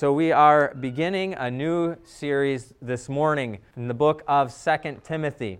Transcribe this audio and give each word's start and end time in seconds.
So, 0.00 0.14
we 0.14 0.32
are 0.32 0.74
beginning 0.80 1.34
a 1.34 1.50
new 1.50 1.94
series 2.04 2.72
this 2.80 3.10
morning 3.10 3.58
in 3.76 3.86
the 3.86 3.92
book 3.92 4.22
of 4.26 4.50
Second 4.50 5.04
Timothy. 5.04 5.58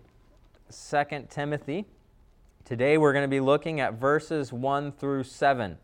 Second 0.70 1.28
Timothy. 1.28 1.84
Today 2.64 2.96
we're 2.96 3.12
going 3.12 3.24
to 3.24 3.28
be 3.28 3.40
looking 3.40 3.80
at 3.80 4.00
verses 4.00 4.50
1 4.50 4.92
through 4.92 5.24
7. 5.24 5.76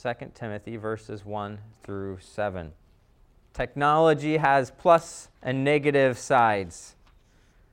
2 0.00 0.12
Timothy, 0.32 0.76
verses 0.76 1.24
1 1.24 1.58
through 1.82 2.18
7. 2.20 2.70
Technology 3.52 4.36
has 4.36 4.70
plus 4.70 5.30
and 5.42 5.64
negative 5.64 6.18
sides. 6.18 6.94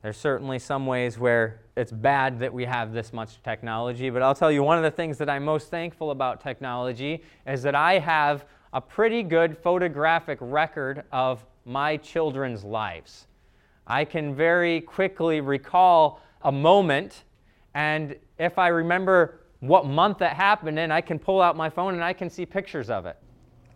There's 0.02 0.16
certainly 0.16 0.58
some 0.58 0.86
ways 0.86 1.20
where 1.20 1.60
it's 1.76 1.92
bad 1.92 2.40
that 2.40 2.52
we 2.52 2.64
have 2.64 2.92
this 2.92 3.12
much 3.12 3.40
technology, 3.44 4.10
but 4.10 4.22
I'll 4.22 4.34
tell 4.34 4.50
you 4.50 4.64
one 4.64 4.76
of 4.76 4.82
the 4.82 4.90
things 4.90 5.18
that 5.18 5.30
I'm 5.30 5.44
most 5.44 5.70
thankful 5.70 6.10
about 6.10 6.40
technology 6.40 7.22
is 7.46 7.62
that 7.62 7.76
I 7.76 8.00
have 8.00 8.44
a 8.74 8.80
pretty 8.80 9.22
good 9.22 9.56
photographic 9.56 10.36
record 10.40 11.04
of 11.12 11.46
my 11.64 11.96
children's 11.96 12.64
lives. 12.64 13.28
I 13.86 14.04
can 14.04 14.34
very 14.34 14.80
quickly 14.80 15.40
recall 15.40 16.20
a 16.42 16.50
moment, 16.50 17.22
and 17.74 18.16
if 18.36 18.58
I 18.58 18.68
remember 18.68 19.42
what 19.60 19.86
month 19.86 20.18
that 20.18 20.34
happened 20.34 20.78
in, 20.80 20.90
I 20.90 21.00
can 21.00 21.20
pull 21.20 21.40
out 21.40 21.56
my 21.56 21.70
phone 21.70 21.94
and 21.94 22.02
I 22.02 22.12
can 22.12 22.28
see 22.28 22.44
pictures 22.44 22.90
of 22.90 23.06
it. 23.06 23.16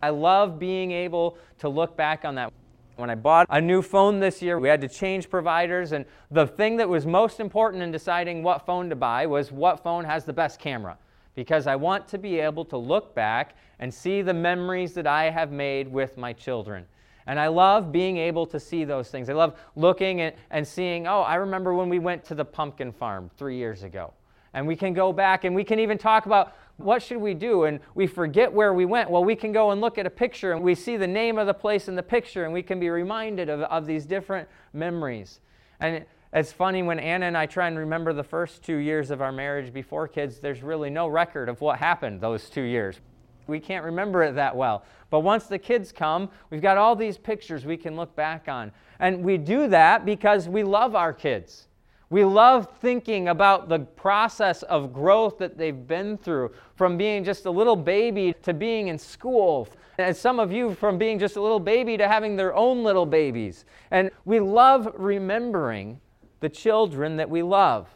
I 0.03 0.09
love 0.09 0.59
being 0.59 0.91
able 0.91 1.37
to 1.59 1.69
look 1.69 1.95
back 1.95 2.25
on 2.25 2.35
that. 2.35 2.51
When 2.97 3.09
I 3.09 3.15
bought 3.15 3.47
a 3.49 3.61
new 3.61 3.81
phone 3.81 4.19
this 4.19 4.41
year, 4.41 4.59
we 4.59 4.67
had 4.67 4.81
to 4.81 4.89
change 4.89 5.29
providers, 5.29 5.93
and 5.93 6.03
the 6.29 6.45
thing 6.45 6.75
that 6.75 6.89
was 6.89 7.05
most 7.05 7.39
important 7.39 7.81
in 7.81 7.91
deciding 7.91 8.43
what 8.43 8.65
phone 8.65 8.89
to 8.89 8.97
buy 8.97 9.25
was 9.25 9.49
what 9.49 9.81
phone 9.81 10.03
has 10.03 10.25
the 10.25 10.33
best 10.33 10.59
camera 10.59 10.97
because 11.39 11.67
I 11.67 11.75
want 11.77 12.05
to 12.09 12.17
be 12.17 12.37
able 12.41 12.65
to 12.65 12.75
look 12.75 13.15
back 13.15 13.55
and 13.79 13.93
see 13.93 14.21
the 14.21 14.33
memories 14.33 14.91
that 14.95 15.07
I 15.07 15.29
have 15.29 15.53
made 15.53 15.87
with 15.87 16.17
my 16.17 16.33
children. 16.33 16.85
And 17.27 17.39
I 17.39 17.47
love 17.47 17.93
being 17.93 18.17
able 18.17 18.45
to 18.47 18.59
see 18.59 18.83
those 18.83 19.07
things. 19.07 19.29
I 19.29 19.33
love 19.33 19.57
looking 19.77 20.19
at, 20.19 20.35
and 20.51 20.67
seeing, 20.67 21.07
oh, 21.07 21.21
I 21.21 21.35
remember 21.35 21.73
when 21.73 21.87
we 21.87 21.97
went 21.97 22.25
to 22.25 22.35
the 22.35 22.43
pumpkin 22.43 22.91
farm 22.91 23.31
three 23.37 23.55
years 23.55 23.83
ago. 23.83 24.11
And 24.53 24.67
we 24.67 24.75
can 24.75 24.93
go 24.93 25.13
back 25.13 25.45
and 25.45 25.55
we 25.55 25.63
can 25.63 25.79
even 25.79 25.97
talk 25.97 26.25
about 26.25 26.57
what 26.75 27.01
should 27.01 27.19
we 27.19 27.35
do 27.35 27.63
and 27.63 27.79
we 27.95 28.05
forget 28.05 28.51
where 28.51 28.73
we 28.73 28.83
went 28.83 29.09
well 29.09 29.23
we 29.23 29.35
can 29.35 29.51
go 29.51 29.71
and 29.71 29.81
look 29.81 29.97
at 29.97 30.05
a 30.05 30.09
picture 30.09 30.53
and 30.53 30.61
we 30.61 30.73
see 30.73 30.95
the 30.95 31.05
name 31.05 31.37
of 31.37 31.45
the 31.45 31.53
place 31.53 31.89
in 31.89 31.95
the 31.95 32.03
picture 32.03 32.45
and 32.45 32.53
we 32.53 32.63
can 32.63 32.79
be 32.79 32.89
reminded 32.89 33.49
of, 33.49 33.59
of 33.63 33.85
these 33.85 34.05
different 34.05 34.47
memories 34.71 35.41
and 35.81 36.05
it's 36.31 36.53
funny 36.53 36.83
when 36.83 36.99
Anna 36.99 37.25
and 37.25 37.37
I 37.37 37.47
try 37.47 37.67
and 37.67 37.77
remember 37.77 38.13
the 38.13 38.23
first 38.23 38.63
two 38.63 38.77
years 38.77 39.09
of 39.09 39.21
our 39.21 39.31
marriage 39.31 39.73
before 39.73 40.07
kids, 40.07 40.39
there's 40.39 40.61
really 40.61 40.89
no 40.89 41.07
record 41.07 41.49
of 41.49 41.59
what 41.61 41.79
happened 41.79 42.21
those 42.21 42.49
two 42.49 42.61
years. 42.61 42.99
We 43.47 43.59
can't 43.59 43.83
remember 43.83 44.21
it 44.23 44.35
that 44.35 44.55
well. 44.55 44.83
But 45.09 45.21
once 45.21 45.45
the 45.45 45.57
kids 45.57 45.91
come, 45.91 46.29
we've 46.51 46.61
got 46.61 46.77
all 46.77 46.95
these 46.95 47.17
pictures 47.17 47.65
we 47.65 47.77
can 47.77 47.95
look 47.95 48.15
back 48.15 48.47
on. 48.47 48.71
And 48.99 49.23
we 49.23 49.37
do 49.37 49.67
that 49.69 50.05
because 50.05 50.47
we 50.47 50.63
love 50.63 50.93
our 50.93 51.13
kids. 51.13 51.67
We 52.11 52.23
love 52.25 52.67
thinking 52.79 53.29
about 53.29 53.69
the 53.69 53.79
process 53.79 54.61
of 54.63 54.93
growth 54.93 55.39
that 55.39 55.57
they've 55.57 55.87
been 55.87 56.17
through 56.17 56.51
from 56.75 56.97
being 56.97 57.23
just 57.23 57.45
a 57.45 57.51
little 57.51 57.75
baby 57.75 58.33
to 58.43 58.53
being 58.53 58.87
in 58.87 58.99
school. 58.99 59.67
And 59.97 60.15
some 60.15 60.39
of 60.39 60.51
you 60.51 60.75
from 60.75 60.99
being 60.99 61.17
just 61.17 61.35
a 61.35 61.41
little 61.41 61.59
baby 61.59 61.97
to 61.97 62.07
having 62.07 62.35
their 62.35 62.55
own 62.55 62.83
little 62.83 63.05
babies. 63.05 63.65
And 63.89 64.11
we 64.25 64.39
love 64.39 64.91
remembering 64.95 65.99
the 66.39 66.49
children 66.49 67.17
that 67.17 67.29
we 67.29 67.41
love. 67.41 67.89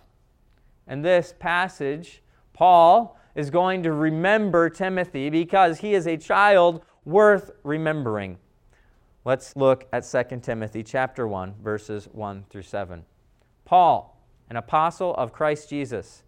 And 0.88 1.04
this 1.04 1.34
passage, 1.38 2.22
Paul 2.54 3.18
is 3.36 3.50
going 3.50 3.84
to 3.84 3.92
remember 3.92 4.70
Timothy 4.70 5.30
because 5.30 5.80
he 5.80 5.94
is 5.94 6.08
a 6.08 6.18
child 6.18 6.84
worth 7.06 7.52
remembering. 7.64 8.38
Let's 9.26 9.56
look 9.56 9.88
at 9.94 10.02
2 10.02 10.40
Timothy 10.42 10.84
chapter 10.84 11.28
1 11.28 11.56
verses 11.64 12.10
1 12.12 12.46
through 12.50 12.64
7. 12.64 13.06
Paul, 13.66 14.22
an 14.50 14.58
apostle 14.58 15.16
of 15.16 15.32
Christ 15.32 15.70
Jesus, 15.70 16.24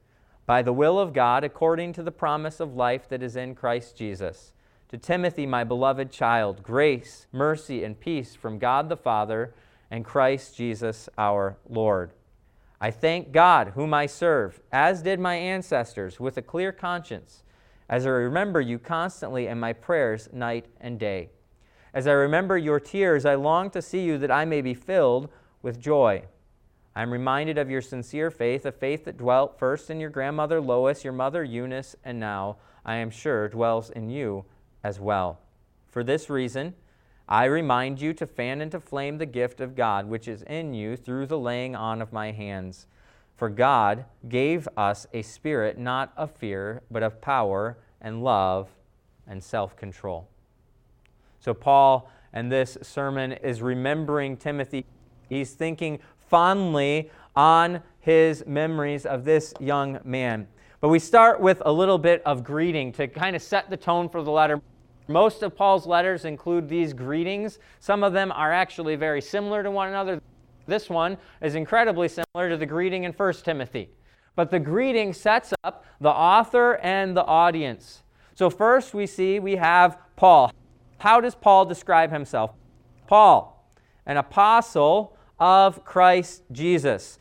by 0.46 0.62
the 0.62 0.74
will 0.74 0.98
of 1.00 1.14
God 1.14 1.44
according 1.44 1.94
to 1.94 2.04
the 2.04 2.12
promise 2.12 2.60
of 2.60 2.76
life 2.76 3.10
that 3.10 3.22
is 3.22 3.36
in 3.36 3.56
Christ 3.56 3.98
Jesus. 3.98 4.54
To 4.90 4.98
Timothy, 4.98 5.46
my 5.46 5.64
beloved 5.64 6.12
child, 6.12 6.64
grace, 6.64 7.28
mercy, 7.32 7.84
and 7.84 8.00
peace 8.00 8.36
from 8.36 8.60
God 8.60 8.88
the 8.88 8.98
Father 8.98 9.54
and 9.92 10.06
Christ 10.06 10.56
Jesus 10.56 11.10
our 11.18 11.58
Lord. 11.70 12.12
I 12.82 12.92
thank 12.92 13.32
God, 13.32 13.70
whom 13.70 13.94
I 13.94 14.06
serve, 14.06 14.62
as 14.72 15.02
did 15.02 15.20
my 15.20 15.36
ancestors, 15.36 16.20
with 16.20 16.38
a 16.38 16.42
clear 16.42 16.72
conscience, 16.72 17.44
as 17.90 18.06
I 18.06 18.10
remember 18.10 18.60
you 18.62 18.80
constantly 18.80 19.48
in 19.48 19.60
my 19.60 19.74
prayers 19.74 20.30
night 20.34 20.66
and 20.82 21.00
day. 21.00 21.30
As 21.94 22.08
I 22.08 22.12
remember 22.12 22.58
your 22.58 22.80
tears, 22.80 23.26
I 23.26 23.36
long 23.36 23.70
to 23.72 23.82
see 23.82 24.02
you 24.02 24.18
that 24.18 24.32
I 24.32 24.44
may 24.44 24.62
be 24.62 24.74
filled 24.74 25.30
with 25.62 25.80
joy. 25.80 26.24
I 26.96 27.02
am 27.02 27.12
reminded 27.12 27.58
of 27.58 27.70
your 27.70 27.82
sincere 27.82 28.32
faith, 28.32 28.66
a 28.66 28.72
faith 28.72 29.06
that 29.06 29.18
dwelt 29.18 29.58
first 29.58 29.90
in 29.90 30.00
your 30.00 30.10
grandmother 30.10 30.60
Lois, 30.60 31.04
your 31.04 31.14
mother 31.14 31.44
Eunice, 31.44 31.96
and 32.04 32.20
now, 32.20 32.58
I 32.86 32.96
am 32.96 33.10
sure, 33.10 33.48
dwells 33.48 33.90
in 33.90 34.10
you 34.10 34.46
as 34.84 35.00
well. 35.00 35.40
For 35.90 36.04
this 36.04 36.30
reason, 36.30 36.74
I 37.28 37.46
remind 37.46 38.00
you 38.00 38.14
to 38.14 38.28
fan 38.28 38.62
into 38.62 38.80
flame 38.80 39.18
the 39.18 39.26
gift 39.26 39.60
of 39.60 39.76
God 39.76 40.08
which 40.08 40.28
is 40.28 40.44
in 40.44 40.74
you 40.74 40.96
through 40.96 41.26
the 41.26 41.40
laying 41.40 41.76
on 41.76 42.02
of 42.02 42.14
my 42.14 42.32
hands. 42.32 42.86
For 43.36 43.50
God 43.50 44.06
gave 44.30 44.68
us 44.78 45.08
a 45.14 45.22
spirit 45.22 45.78
not 45.78 46.14
of 46.16 46.32
fear, 46.32 46.82
but 46.90 47.04
of 47.04 47.20
power 47.22 47.78
and 48.00 48.24
love 48.24 48.70
and 49.28 49.44
self 49.44 49.76
control. 49.76 50.30
So, 51.40 51.54
Paul 51.54 52.10
and 52.32 52.52
this 52.52 52.78
sermon 52.82 53.34
is 53.34 53.62
remembering 53.62 54.38
Timothy. 54.38 54.86
He's 55.28 55.52
thinking 55.52 56.00
fondly 56.28 57.10
on 57.36 57.82
his 58.00 58.46
memories 58.46 59.06
of 59.06 59.26
this 59.26 59.54
young 59.60 60.00
man. 60.04 60.48
But 60.80 60.90
we 60.90 61.00
start 61.00 61.40
with 61.40 61.62
a 61.66 61.72
little 61.72 61.98
bit 61.98 62.22
of 62.26 62.44
greeting 62.44 62.92
to 62.94 63.08
kind 63.08 63.36
of 63.36 63.42
set 63.42 63.70
the 63.70 63.78
tone 63.78 64.10
for 64.10 64.22
the 64.22 64.32
letter. 64.32 64.62
Most 65.08 65.44
of 65.44 65.56
Paul's 65.56 65.86
letters 65.86 66.26
include 66.26 66.68
these 66.68 66.94
greetings. 66.94 67.60
Some 67.80 68.04
of 68.04 68.14
them 68.14 68.32
are 68.32 68.52
actually 68.52 68.96
very 68.96 69.22
similar 69.22 69.62
to 69.62 69.70
one 69.70 69.90
another. 69.90 70.20
This 70.68 70.90
one 70.90 71.18
is 71.42 71.56
incredibly 71.56 72.08
similar 72.08 72.50
to 72.50 72.58
the 72.58 72.66
greeting 72.66 73.04
in 73.04 73.12
1 73.12 73.34
Timothy. 73.44 73.90
But 74.36 74.52
the 74.52 74.60
greeting 74.60 75.14
sets 75.14 75.54
up 75.64 75.86
the 76.02 76.10
author 76.10 76.78
and 76.78 77.16
the 77.16 77.24
audience. 77.24 78.04
So, 78.34 78.50
first 78.50 78.94
we 78.94 79.06
see 79.06 79.40
we 79.40 79.56
have 79.56 79.98
Paul. 80.16 80.52
How 80.98 81.22
does 81.22 81.36
Paul 81.36 81.66
describe 81.66 82.12
himself? 82.12 82.52
Paul, 83.08 83.70
an 84.06 84.18
apostle 84.18 85.16
of 85.40 85.86
Christ 85.86 86.44
Jesus. 86.52 87.20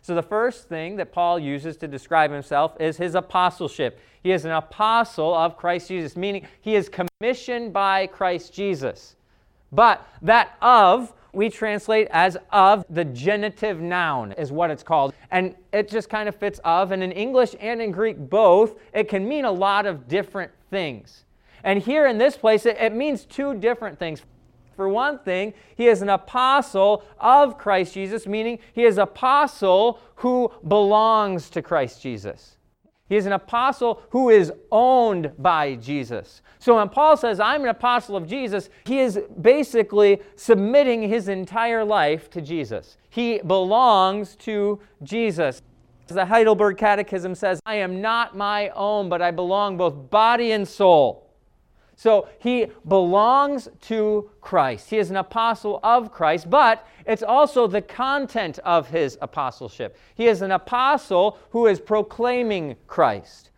So, 0.00 0.14
the 0.14 0.22
first 0.22 0.68
thing 0.68 0.96
that 0.96 1.12
Paul 1.12 1.38
uses 1.38 1.76
to 1.78 1.88
describe 1.88 2.30
himself 2.30 2.76
is 2.80 2.96
his 2.96 3.14
apostleship. 3.14 3.98
He 4.24 4.32
is 4.32 4.46
an 4.46 4.52
apostle 4.52 5.34
of 5.34 5.58
Christ 5.58 5.88
Jesus, 5.88 6.16
meaning 6.16 6.48
he 6.62 6.74
is 6.76 6.88
commissioned 6.88 7.74
by 7.74 8.06
Christ 8.06 8.54
Jesus. 8.54 9.16
But 9.70 10.04
that 10.22 10.56
of, 10.62 11.12
we 11.34 11.50
translate 11.50 12.08
as 12.10 12.38
of, 12.50 12.86
the 12.88 13.04
genitive 13.04 13.80
noun 13.80 14.32
is 14.32 14.50
what 14.50 14.70
it's 14.70 14.82
called. 14.82 15.12
And 15.30 15.54
it 15.74 15.90
just 15.90 16.08
kind 16.08 16.26
of 16.26 16.34
fits 16.34 16.58
of. 16.64 16.90
And 16.90 17.02
in 17.02 17.12
English 17.12 17.54
and 17.60 17.82
in 17.82 17.92
Greek 17.92 18.16
both, 18.16 18.80
it 18.94 19.10
can 19.10 19.28
mean 19.28 19.44
a 19.44 19.52
lot 19.52 19.84
of 19.84 20.08
different 20.08 20.52
things. 20.70 21.24
And 21.62 21.82
here 21.82 22.06
in 22.06 22.16
this 22.16 22.38
place, 22.38 22.64
it, 22.64 22.78
it 22.80 22.94
means 22.94 23.26
two 23.26 23.52
different 23.54 23.98
things. 23.98 24.22
For 24.74 24.88
one 24.88 25.18
thing, 25.18 25.52
he 25.76 25.86
is 25.86 26.00
an 26.00 26.08
apostle 26.08 27.04
of 27.20 27.58
Christ 27.58 27.92
Jesus, 27.92 28.26
meaning 28.26 28.58
he 28.72 28.84
is 28.84 28.96
apostle 28.96 30.00
who 30.16 30.50
belongs 30.66 31.50
to 31.50 31.60
Christ 31.60 32.00
Jesus. 32.00 32.56
He 33.08 33.16
is 33.16 33.26
an 33.26 33.32
apostle 33.32 34.02
who 34.10 34.30
is 34.30 34.52
owned 34.72 35.32
by 35.38 35.74
Jesus. 35.74 36.40
So 36.58 36.76
when 36.76 36.88
Paul 36.88 37.16
says, 37.16 37.38
I'm 37.38 37.62
an 37.62 37.68
apostle 37.68 38.16
of 38.16 38.26
Jesus, 38.26 38.70
he 38.86 39.00
is 39.00 39.20
basically 39.40 40.22
submitting 40.36 41.02
his 41.02 41.28
entire 41.28 41.84
life 41.84 42.30
to 42.30 42.40
Jesus. 42.40 42.96
He 43.10 43.38
belongs 43.40 44.36
to 44.36 44.80
Jesus. 45.02 45.60
As 46.08 46.16
the 46.16 46.24
Heidelberg 46.24 46.78
Catechism 46.78 47.34
says, 47.34 47.60
I 47.66 47.76
am 47.76 48.00
not 48.00 48.36
my 48.36 48.70
own, 48.70 49.08
but 49.08 49.20
I 49.20 49.30
belong 49.30 49.76
both 49.76 50.10
body 50.10 50.52
and 50.52 50.66
soul. 50.66 51.23
So 51.96 52.28
he 52.38 52.66
belongs 52.88 53.68
to 53.82 54.30
Christ. 54.40 54.90
He 54.90 54.98
is 54.98 55.10
an 55.10 55.16
apostle 55.16 55.80
of 55.82 56.10
Christ, 56.12 56.50
but 56.50 56.86
it's 57.06 57.22
also 57.22 57.66
the 57.66 57.82
content 57.82 58.58
of 58.60 58.88
his 58.88 59.16
apostleship. 59.22 59.96
He 60.14 60.26
is 60.26 60.42
an 60.42 60.50
apostle 60.50 61.38
who 61.50 61.66
is 61.66 61.80
proclaiming 61.80 62.76
Christ. 62.86 63.50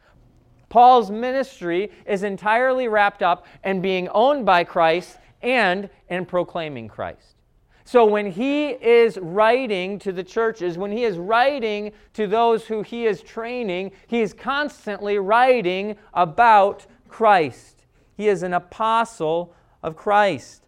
Paul's 0.68 1.10
ministry 1.10 1.90
is 2.06 2.22
entirely 2.22 2.88
wrapped 2.88 3.22
up 3.22 3.46
in 3.64 3.80
being 3.80 4.08
owned 4.08 4.44
by 4.44 4.64
Christ 4.64 5.18
and 5.42 5.88
in 6.08 6.26
proclaiming 6.26 6.88
Christ. 6.88 7.36
So 7.84 8.04
when 8.04 8.32
he 8.32 8.70
is 8.70 9.16
writing 9.16 10.00
to 10.00 10.10
the 10.10 10.24
churches, 10.24 10.76
when 10.76 10.90
he 10.90 11.04
is 11.04 11.18
writing 11.18 11.92
to 12.14 12.26
those 12.26 12.66
who 12.66 12.82
he 12.82 13.06
is 13.06 13.22
training, 13.22 13.92
he 14.08 14.22
is 14.22 14.32
constantly 14.32 15.20
writing 15.20 15.96
about 16.12 16.84
Christ. 17.08 17.75
He 18.16 18.28
is 18.28 18.42
an 18.42 18.54
apostle 18.54 19.54
of 19.82 19.96
Christ. 19.96 20.62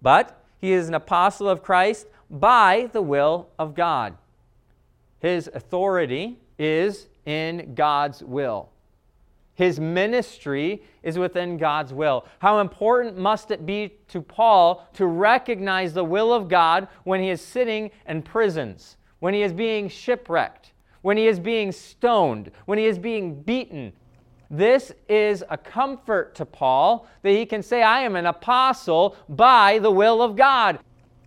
But 0.00 0.44
he 0.58 0.72
is 0.72 0.88
an 0.88 0.94
apostle 0.94 1.48
of 1.48 1.62
Christ 1.62 2.06
by 2.30 2.88
the 2.92 3.02
will 3.02 3.48
of 3.58 3.74
God. 3.74 4.16
His 5.20 5.50
authority 5.52 6.38
is 6.58 7.08
in 7.26 7.74
God's 7.74 8.22
will. 8.22 8.70
His 9.54 9.80
ministry 9.80 10.82
is 11.02 11.18
within 11.18 11.56
God's 11.56 11.92
will. 11.92 12.24
How 12.38 12.60
important 12.60 13.18
must 13.18 13.50
it 13.50 13.66
be 13.66 13.92
to 14.06 14.22
Paul 14.22 14.86
to 14.94 15.06
recognize 15.06 15.92
the 15.92 16.04
will 16.04 16.32
of 16.32 16.48
God 16.48 16.86
when 17.02 17.20
he 17.20 17.30
is 17.30 17.40
sitting 17.40 17.90
in 18.06 18.22
prisons, 18.22 18.96
when 19.18 19.34
he 19.34 19.42
is 19.42 19.52
being 19.52 19.88
shipwrecked, 19.88 20.72
when 21.02 21.16
he 21.16 21.26
is 21.26 21.40
being 21.40 21.72
stoned, 21.72 22.52
when 22.66 22.78
he 22.78 22.86
is 22.86 23.00
being 23.00 23.42
beaten? 23.42 23.92
This 24.50 24.92
is 25.08 25.44
a 25.50 25.58
comfort 25.58 26.34
to 26.36 26.46
Paul 26.46 27.06
that 27.22 27.32
he 27.32 27.44
can 27.44 27.62
say, 27.62 27.82
I 27.82 28.00
am 28.00 28.16
an 28.16 28.26
apostle 28.26 29.16
by 29.28 29.78
the 29.78 29.90
will 29.90 30.22
of 30.22 30.36
God. 30.36 30.78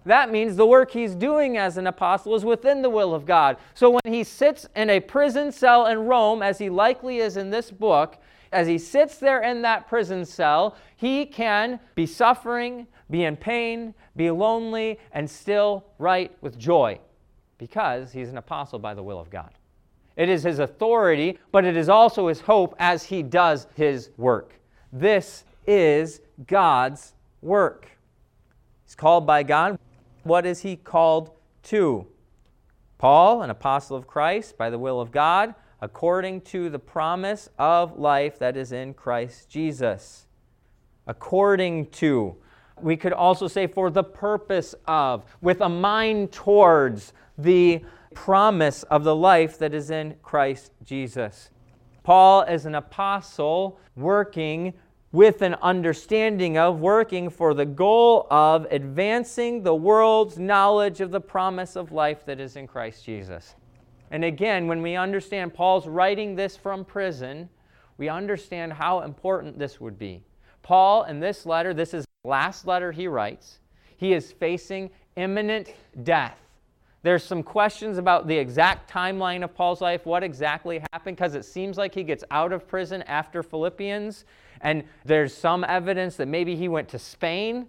That 0.06 0.32
means 0.32 0.56
the 0.56 0.66
work 0.66 0.92
he's 0.92 1.14
doing 1.14 1.58
as 1.58 1.78
an 1.78 1.86
apostle 1.86 2.36
is 2.36 2.44
within 2.44 2.82
the 2.82 2.90
will 2.90 3.14
of 3.14 3.26
God. 3.26 3.58
So 3.76 3.92
when 3.92 4.14
he 4.14 4.24
sits 4.24 4.68
in 4.76 4.90
a 4.90 5.00
prison 5.00 5.52
cell 5.52 5.86
in 5.86 6.00
Rome, 6.00 6.42
as 6.42 6.58
he 6.58 6.70
likely 6.70 7.20
is 7.20 7.38
in 7.38 7.52
this 7.52 7.70
book, 7.70 8.18
as 8.52 8.68
he 8.68 8.80
sits 8.80 9.18
there 9.18 9.42
in 9.42 9.62
that 9.62 9.88
prison 9.88 10.26
cell, 10.26 10.76
he 10.96 11.26
can 11.26 11.80
be 11.94 12.08
suffering, 12.08 12.88
be 13.12 13.24
in 13.26 13.38
pain, 13.38 13.94
be 14.16 14.32
lonely, 14.32 15.00
and 15.12 15.30
still 15.30 15.86
write 16.00 16.36
with 16.42 16.58
joy 16.58 17.00
because 17.60 18.12
he's 18.12 18.30
an 18.30 18.38
apostle 18.38 18.80
by 18.80 18.96
the 18.96 19.04
will 19.04 19.20
of 19.20 19.30
God. 19.30 19.52
It 20.16 20.30
is 20.30 20.44
his 20.44 20.60
authority, 20.60 21.40
but 21.52 21.66
it 21.66 21.78
is 21.78 21.90
also 21.90 22.28
his 22.28 22.42
hope 22.42 22.76
as 22.80 23.04
he 23.04 23.24
does 23.24 23.68
his 23.76 24.10
work. 24.18 24.54
This 24.92 25.46
is 25.66 26.22
God's 26.48 27.14
work. 27.42 27.88
He's 28.84 28.96
called 28.96 29.26
by 29.26 29.44
God. 29.44 29.80
What 30.24 30.46
is 30.46 30.62
he 30.62 30.76
called 30.76 31.32
to? 31.64 32.06
Paul, 32.98 33.42
an 33.42 33.50
apostle 33.50 33.98
of 33.98 34.06
Christ 34.06 34.58
by 34.58 34.70
the 34.70 34.78
will 34.78 35.02
of 35.02 35.12
God, 35.12 35.56
according 35.82 36.42
to 36.42 36.70
the 36.70 36.78
promise 36.78 37.50
of 37.58 37.98
life 37.98 38.38
that 38.40 38.56
is 38.56 38.72
in 38.72 38.94
Christ 38.94 39.50
Jesus. 39.50 40.28
According 41.08 41.88
to. 41.88 42.36
We 42.80 42.98
could 42.98 43.14
also 43.14 43.48
say 43.48 43.66
for 43.66 43.90
the 43.90 44.04
purpose 44.04 44.76
of, 44.88 45.24
with 45.42 45.62
a 45.62 45.70
mind 45.70 46.32
towards 46.32 47.14
the 47.38 47.82
promise 48.14 48.84
of 48.84 49.04
the 49.04 49.16
life 49.16 49.58
that 49.60 49.74
is 49.74 49.90
in 49.90 50.16
Christ 50.22 50.72
Jesus. 50.84 51.50
Paul 52.04 52.44
is 52.44 52.66
an 52.66 52.76
apostle 52.76 53.80
working 53.96 54.74
with 55.12 55.42
an 55.42 55.56
understanding 55.56 56.58
of 56.58 56.80
working 56.80 57.30
for 57.30 57.54
the 57.54 57.66
goal 57.66 58.28
of 58.32 58.66
advancing 58.72 59.62
the 59.62 59.76
world's 59.76 60.40
knowledge 60.40 61.02
of 61.02 61.12
the 61.12 61.20
promise 61.20 61.76
of 61.76 61.92
life 61.92 62.26
that 62.26 62.40
is 62.40 62.56
in 62.56 62.66
Christ 62.66 63.06
Jesus. 63.06 63.56
And 64.10 64.24
again, 64.24 64.68
when 64.68 64.82
we 64.82 64.96
understand 64.96 65.54
Paul's 65.54 65.88
writing 65.88 66.36
this 66.36 66.56
from 66.56 66.86
prison, 66.86 67.50
we 67.98 68.10
understand 68.10 68.74
how 68.74 69.02
important 69.02 69.60
this 69.60 69.80
would 69.80 70.00
be. 70.00 70.24
Paul, 70.64 71.04
in 71.04 71.20
this 71.20 71.46
letter, 71.46 71.74
this 71.74 71.94
is 71.94 72.06
the 72.24 72.30
last 72.30 72.66
letter 72.66 72.92
he 72.92 73.08
writes, 73.08 73.60
he 73.98 74.14
is 74.14 74.32
facing 74.32 74.90
imminent 75.16 75.74
death. 76.04 76.38
There's 77.04 77.24
some 77.24 77.42
questions 77.42 77.98
about 77.98 78.28
the 78.28 78.38
exact 78.38 78.92
timeline 78.92 79.44
of 79.44 79.56
Paul's 79.56 79.82
life, 79.82 80.06
what 80.06 80.24
exactly 80.24 80.84
happened, 80.94 81.18
because 81.18 81.34
it 81.34 81.46
seems 81.46 81.78
like 81.78 81.96
he 81.96 82.04
gets 82.04 82.24
out 82.30 82.54
of 82.54 82.68
prison 82.68 83.02
after 83.04 83.42
Philippians, 83.42 84.26
and 84.62 84.84
there's 85.04 85.34
some 85.34 85.64
evidence 85.64 86.16
that 86.18 86.28
maybe 86.28 86.56
he 86.56 86.68
went 86.68 86.88
to 86.90 87.00
Spain, 87.00 87.66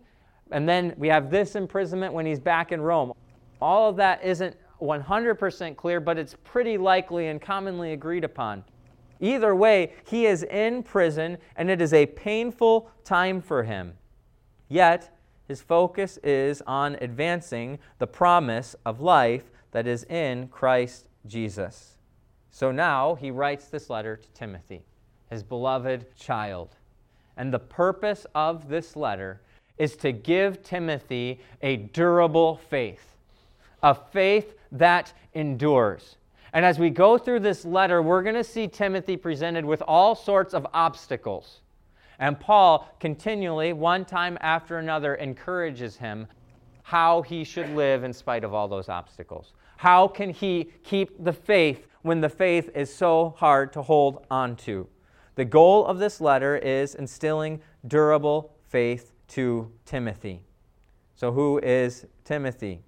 and 0.51 0.69
then 0.69 0.95
we 0.99 1.09
have 1.09 1.31
this 1.31 1.57
imprisonment 1.57 2.13
when 2.13 2.27
he's 2.27 2.41
back 2.41 2.73
in 2.73 2.83
Rome. 2.83 3.15
All 3.61 3.89
of 3.89 3.97
that 3.97 4.23
isn't 4.23 4.55
100% 4.83 5.77
clear, 5.77 6.01
but 6.01 6.19
it's 6.19 6.37
pretty 6.45 6.77
likely 6.77 7.29
and 7.29 7.41
commonly 7.41 7.93
agreed 7.93 8.25
upon. 8.25 8.65
Either 9.21 9.55
way, 9.55 9.93
he 10.07 10.27
is 10.27 10.43
in 10.43 10.83
prison, 10.83 11.39
and 11.57 11.71
it 11.71 11.81
is 11.81 11.95
a 11.95 12.05
painful 12.05 12.91
time 13.05 13.41
for 13.41 13.63
him. 13.63 13.95
Yet, 14.69 15.17
his 15.53 15.61
focus 15.61 16.19
is 16.25 16.63
on 16.67 16.97
advancing 17.03 17.79
the 17.99 18.07
promise 18.07 18.75
of 18.87 19.03
life 19.03 19.51
that 19.73 19.87
is 19.87 20.03
in 20.05 20.49
Christ 20.49 21.09
Jesus. 21.27 21.99
So 22.51 22.73
now 22.73 23.17
he 23.17 23.31
writes 23.31 23.67
this 23.67 23.91
letter 23.91 24.17
to 24.17 24.29
Timothy, 24.31 24.87
his 25.29 25.43
beloved 25.43 26.07
child. 26.17 26.77
And 27.37 27.53
the 27.53 27.59
purpose 27.59 28.27
of 28.35 28.71
this 28.71 28.97
letter 28.97 29.43
is 29.77 29.95
to 29.97 30.11
give 30.11 30.63
Timothy 30.63 31.39
a 31.61 31.77
durable 31.77 32.57
faith, 32.57 33.15
a 33.83 33.95
faith 33.95 34.55
that 34.71 35.13
endures. 35.35 36.17
And 36.55 36.65
as 36.65 36.79
we 36.79 36.89
go 36.89 37.19
through 37.19 37.41
this 37.41 37.67
letter, 37.67 38.01
we're 38.01 38.23
going 38.23 38.37
to 38.37 38.43
see 38.43 38.69
Timothy 38.69 39.19
presented 39.19 39.67
with 39.67 39.83
all 39.87 40.15
sorts 40.15 40.55
of 40.55 40.67
obstacles. 40.73 41.61
And 42.19 42.39
Paul 42.39 42.89
continually, 43.01 43.73
one 43.73 44.05
time 44.05 44.39
after 44.41 44.79
another, 44.79 45.15
encourages 45.15 45.97
him 45.97 46.27
how 46.83 47.23
he 47.23 47.45
should 47.45 47.71
live 47.71 48.05
in 48.05 48.13
spite 48.13 48.45
of 48.45 48.53
all 48.55 48.69
those 48.69 48.89
obstacles. 48.89 49.53
How 49.77 50.07
can 50.07 50.31
he 50.31 50.71
keep 50.85 51.23
the 51.25 51.33
faith 51.33 51.87
when 52.03 52.21
the 52.21 52.29
faith 52.29 52.71
is 52.75 52.93
so 52.93 53.35
hard 53.39 53.73
to 53.73 53.83
hold 53.83 54.27
on 54.31 54.57
to? 54.57 54.87
The 55.35 55.45
goal 55.45 55.87
of 55.87 55.99
this 55.99 56.21
letter 56.21 56.57
is 56.57 56.95
instilling 56.95 57.61
durable 57.87 58.55
faith 58.69 59.13
to 59.29 59.73
Timothy. 59.85 60.43
So, 61.15 61.33
who 61.33 61.59
is 61.59 62.07
Timothy? 62.25 62.83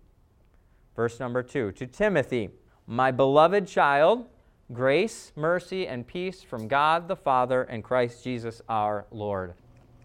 Verse 0.94 1.18
number 1.18 1.42
two 1.42 1.72
To 1.72 1.86
Timothy, 1.86 2.50
my 2.86 3.10
beloved 3.10 3.66
child, 3.66 4.26
grace, 4.72 5.32
mercy, 5.36 5.86
and 5.86 6.06
peace 6.06 6.42
from 6.42 6.68
God 6.68 7.06
the 7.06 7.16
Father 7.16 7.62
and 7.64 7.84
Christ 7.84 8.24
Jesus 8.24 8.62
our 8.68 9.06
Lord. 9.10 9.54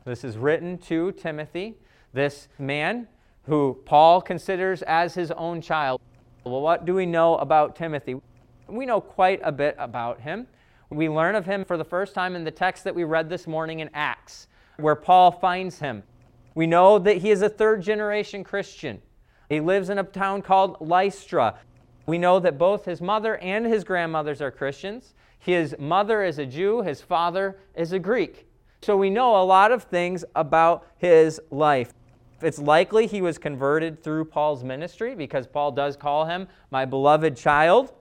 This 0.05 0.23
is 0.23 0.37
written 0.37 0.77
to 0.79 1.11
Timothy, 1.13 1.75
this 2.13 2.49
man 2.57 3.07
who 3.43 3.79
Paul 3.85 4.21
considers 4.21 4.81
as 4.81 5.13
his 5.13 5.31
own 5.31 5.61
child. 5.61 6.01
Well, 6.43 6.61
what 6.61 6.85
do 6.85 6.93
we 6.93 7.05
know 7.05 7.37
about 7.37 7.75
Timothy? 7.75 8.19
We 8.67 8.85
know 8.85 9.01
quite 9.01 9.39
a 9.43 9.51
bit 9.51 9.75
about 9.79 10.21
him. 10.21 10.47
We 10.89 11.07
learn 11.07 11.35
of 11.35 11.45
him 11.45 11.63
for 11.63 11.77
the 11.77 11.85
first 11.85 12.13
time 12.13 12.35
in 12.35 12.43
the 12.43 12.51
text 12.51 12.83
that 12.83 12.95
we 12.95 13.03
read 13.03 13.29
this 13.29 13.47
morning 13.47 13.79
in 13.79 13.89
Acts, 13.93 14.47
where 14.77 14.95
Paul 14.95 15.31
finds 15.31 15.79
him. 15.79 16.03
We 16.55 16.67
know 16.67 16.99
that 16.99 17.17
he 17.17 17.31
is 17.31 17.41
a 17.41 17.49
third 17.49 17.81
generation 17.81 18.43
Christian. 18.43 19.01
He 19.47 19.59
lives 19.59 19.89
in 19.89 19.99
a 19.99 20.03
town 20.03 20.41
called 20.41 20.77
Lystra. 20.79 21.59
We 22.09 22.17
know 22.17 22.39
that 22.39 22.57
both 22.57 22.85
his 22.85 23.01
mother 23.01 23.37
and 23.37 23.67
his 23.67 23.83
grandmothers 23.83 24.41
are 24.41 24.49
Christians. 24.49 25.13
His 25.37 25.75
mother 25.77 26.23
is 26.23 26.39
a 26.39 26.45
Jew, 26.45 26.81
his 26.81 27.01
father 27.01 27.59
is 27.75 27.93
a 27.93 27.99
Greek. 27.99 28.47
So 28.81 28.97
we 28.97 29.11
know 29.11 29.39
a 29.39 29.45
lot 29.45 29.71
of 29.71 29.83
things 29.83 30.25
about 30.35 30.87
his 30.97 31.39
life. 31.51 31.93
It's 32.41 32.57
likely 32.57 33.05
he 33.05 33.21
was 33.21 33.37
converted 33.37 34.01
through 34.01 34.25
Paul's 34.25 34.63
ministry 34.63 35.13
because 35.13 35.45
Paul 35.45 35.71
does 35.71 35.95
call 35.95 36.25
him 36.25 36.47
my 36.71 36.83
beloved 36.83 37.37
child. 37.37 37.93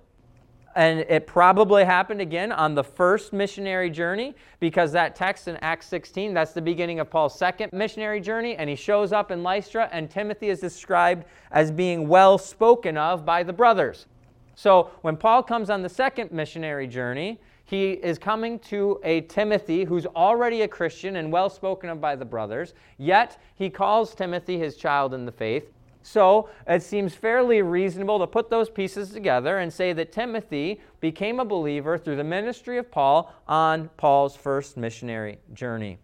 And 0.77 1.01
it 1.01 1.27
probably 1.27 1.85
happened 1.85 2.21
again 2.21 2.53
on 2.53 2.75
the 2.75 2.85
first 2.85 3.33
missionary 3.33 3.91
journey 3.91 4.35
because 4.61 4.93
that 4.93 5.17
text 5.17 5.49
in 5.49 5.57
Acts 5.57 5.87
16, 5.87 6.35
that's 6.35 6.53
the 6.53 6.63
beginning 6.63 7.01
of 7.01 7.11
Paul's 7.11 7.37
second 7.37 7.73
missionary 7.73 8.21
journey. 8.21 8.55
And 8.57 8.71
he 8.71 8.77
shows 8.77 9.13
up 9.13 9.31
in 9.31 9.43
Lystra, 9.43 9.89
and 9.93 10.11
Timothy 10.11 10.51
is 10.51 10.61
described 10.61 11.25
as 11.51 11.71
being 11.71 12.07
well 12.07 12.39
spoken 12.39 12.97
of 12.97 13.25
by 13.25 13.43
the 13.43 13.53
brothers. 13.53 14.07
So 14.55 14.91
when 15.03 15.17
Paul 15.17 15.43
comes 15.43 15.71
on 15.71 15.83
the 15.83 15.89
second 15.89 16.33
missionary 16.33 16.87
journey, 16.87 17.41
he 17.65 17.93
is 17.93 18.19
coming 18.19 18.59
to 18.61 18.99
a 19.05 19.21
Timothy 19.23 19.85
who's 19.85 20.07
already 20.07 20.63
a 20.63 20.69
Christian 20.69 21.17
and 21.17 21.31
well 21.31 21.51
spoken 21.51 21.91
of 21.91 22.01
by 22.01 22.17
the 22.17 22.25
brothers, 22.25 22.73
yet 22.97 23.41
he 23.57 23.69
calls 23.69 24.15
Timothy 24.15 24.59
his 24.59 24.77
child 24.77 25.13
in 25.13 25.27
the 25.27 25.33
faith. 25.33 25.71
So 26.11 26.49
it 26.67 26.83
seems 26.83 27.15
fairly 27.15 27.61
reasonable 27.61 28.19
to 28.19 28.27
put 28.27 28.49
those 28.49 28.71
pieces 28.71 29.11
together 29.11 29.59
and 29.59 29.71
say 29.71 29.93
that 29.93 30.11
Timothy 30.11 30.81
became 31.01 31.39
a 31.39 31.45
believer 31.45 31.99
through 31.99 32.17
the 32.17 32.25
ministry 32.25 32.79
of 32.79 32.91
Paul 32.91 33.31
on 33.47 33.91
Paul's 33.99 34.35
first 34.35 34.79
missionary 34.79 35.39
journey. 35.53 35.99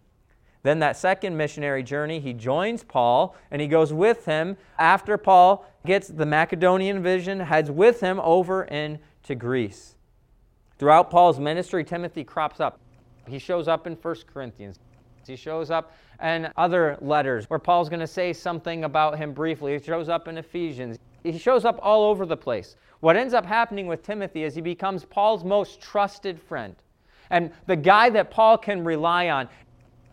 Then, 0.63 0.79
that 0.81 0.99
second 0.99 1.39
missionary 1.39 1.83
journey, 1.83 2.21
he 2.21 2.35
joins 2.35 2.85
Paul 2.85 3.35
and 3.51 3.63
he 3.63 3.69
goes 3.69 3.95
with 3.95 4.27
him 4.27 4.59
after 4.79 5.17
Paul 5.17 5.67
gets 5.87 6.09
the 6.09 6.27
Macedonian 6.27 7.03
vision, 7.03 7.41
heads 7.41 7.71
with 7.71 8.01
him 8.01 8.21
over 8.21 8.65
into 8.65 9.35
Greece. 9.35 9.95
Throughout 10.79 11.11
Paul's 11.11 11.41
ministry, 11.41 11.83
Timothy 11.83 12.25
crops 12.25 12.61
up. 12.61 12.79
He 13.27 13.39
shows 13.39 13.69
up 13.69 13.87
in 13.87 13.95
1 13.95 14.17
Corinthians. 14.31 14.79
He 15.27 15.37
shows 15.37 15.71
up 15.71 15.93
in 16.23 16.51
other 16.57 16.97
letters 17.01 17.49
where 17.51 17.59
Paul's 17.59 17.89
going 17.89 18.01
to 18.01 18.07
say 18.07 18.33
something 18.33 18.85
about 18.85 19.19
him 19.19 19.33
briefly. 19.33 19.79
He 19.79 19.85
shows 19.85 20.09
up 20.09 20.29
in 20.29 20.39
Ephesians. 20.39 20.99
He 21.23 21.39
shows 21.39 21.65
up 21.65 21.79
all 21.83 22.05
over 22.05 22.27
the 22.27 22.37
place. 22.37 22.77
What 23.01 23.17
ends 23.17 23.35
up 23.35 23.45
happening 23.45 23.87
with 23.87 24.03
Timothy 24.03 24.45
is 24.45 24.55
he 24.55 24.61
becomes 24.61 25.05
Paul's 25.05 25.45
most 25.45 25.81
trusted 25.81 26.41
friend 26.41 26.75
and 27.31 27.51
the 27.67 27.77
guy 27.77 28.11
that 28.11 28.31
Paul 28.31 28.59
can 28.59 28.85
rely 28.85 29.29
on. 29.29 29.49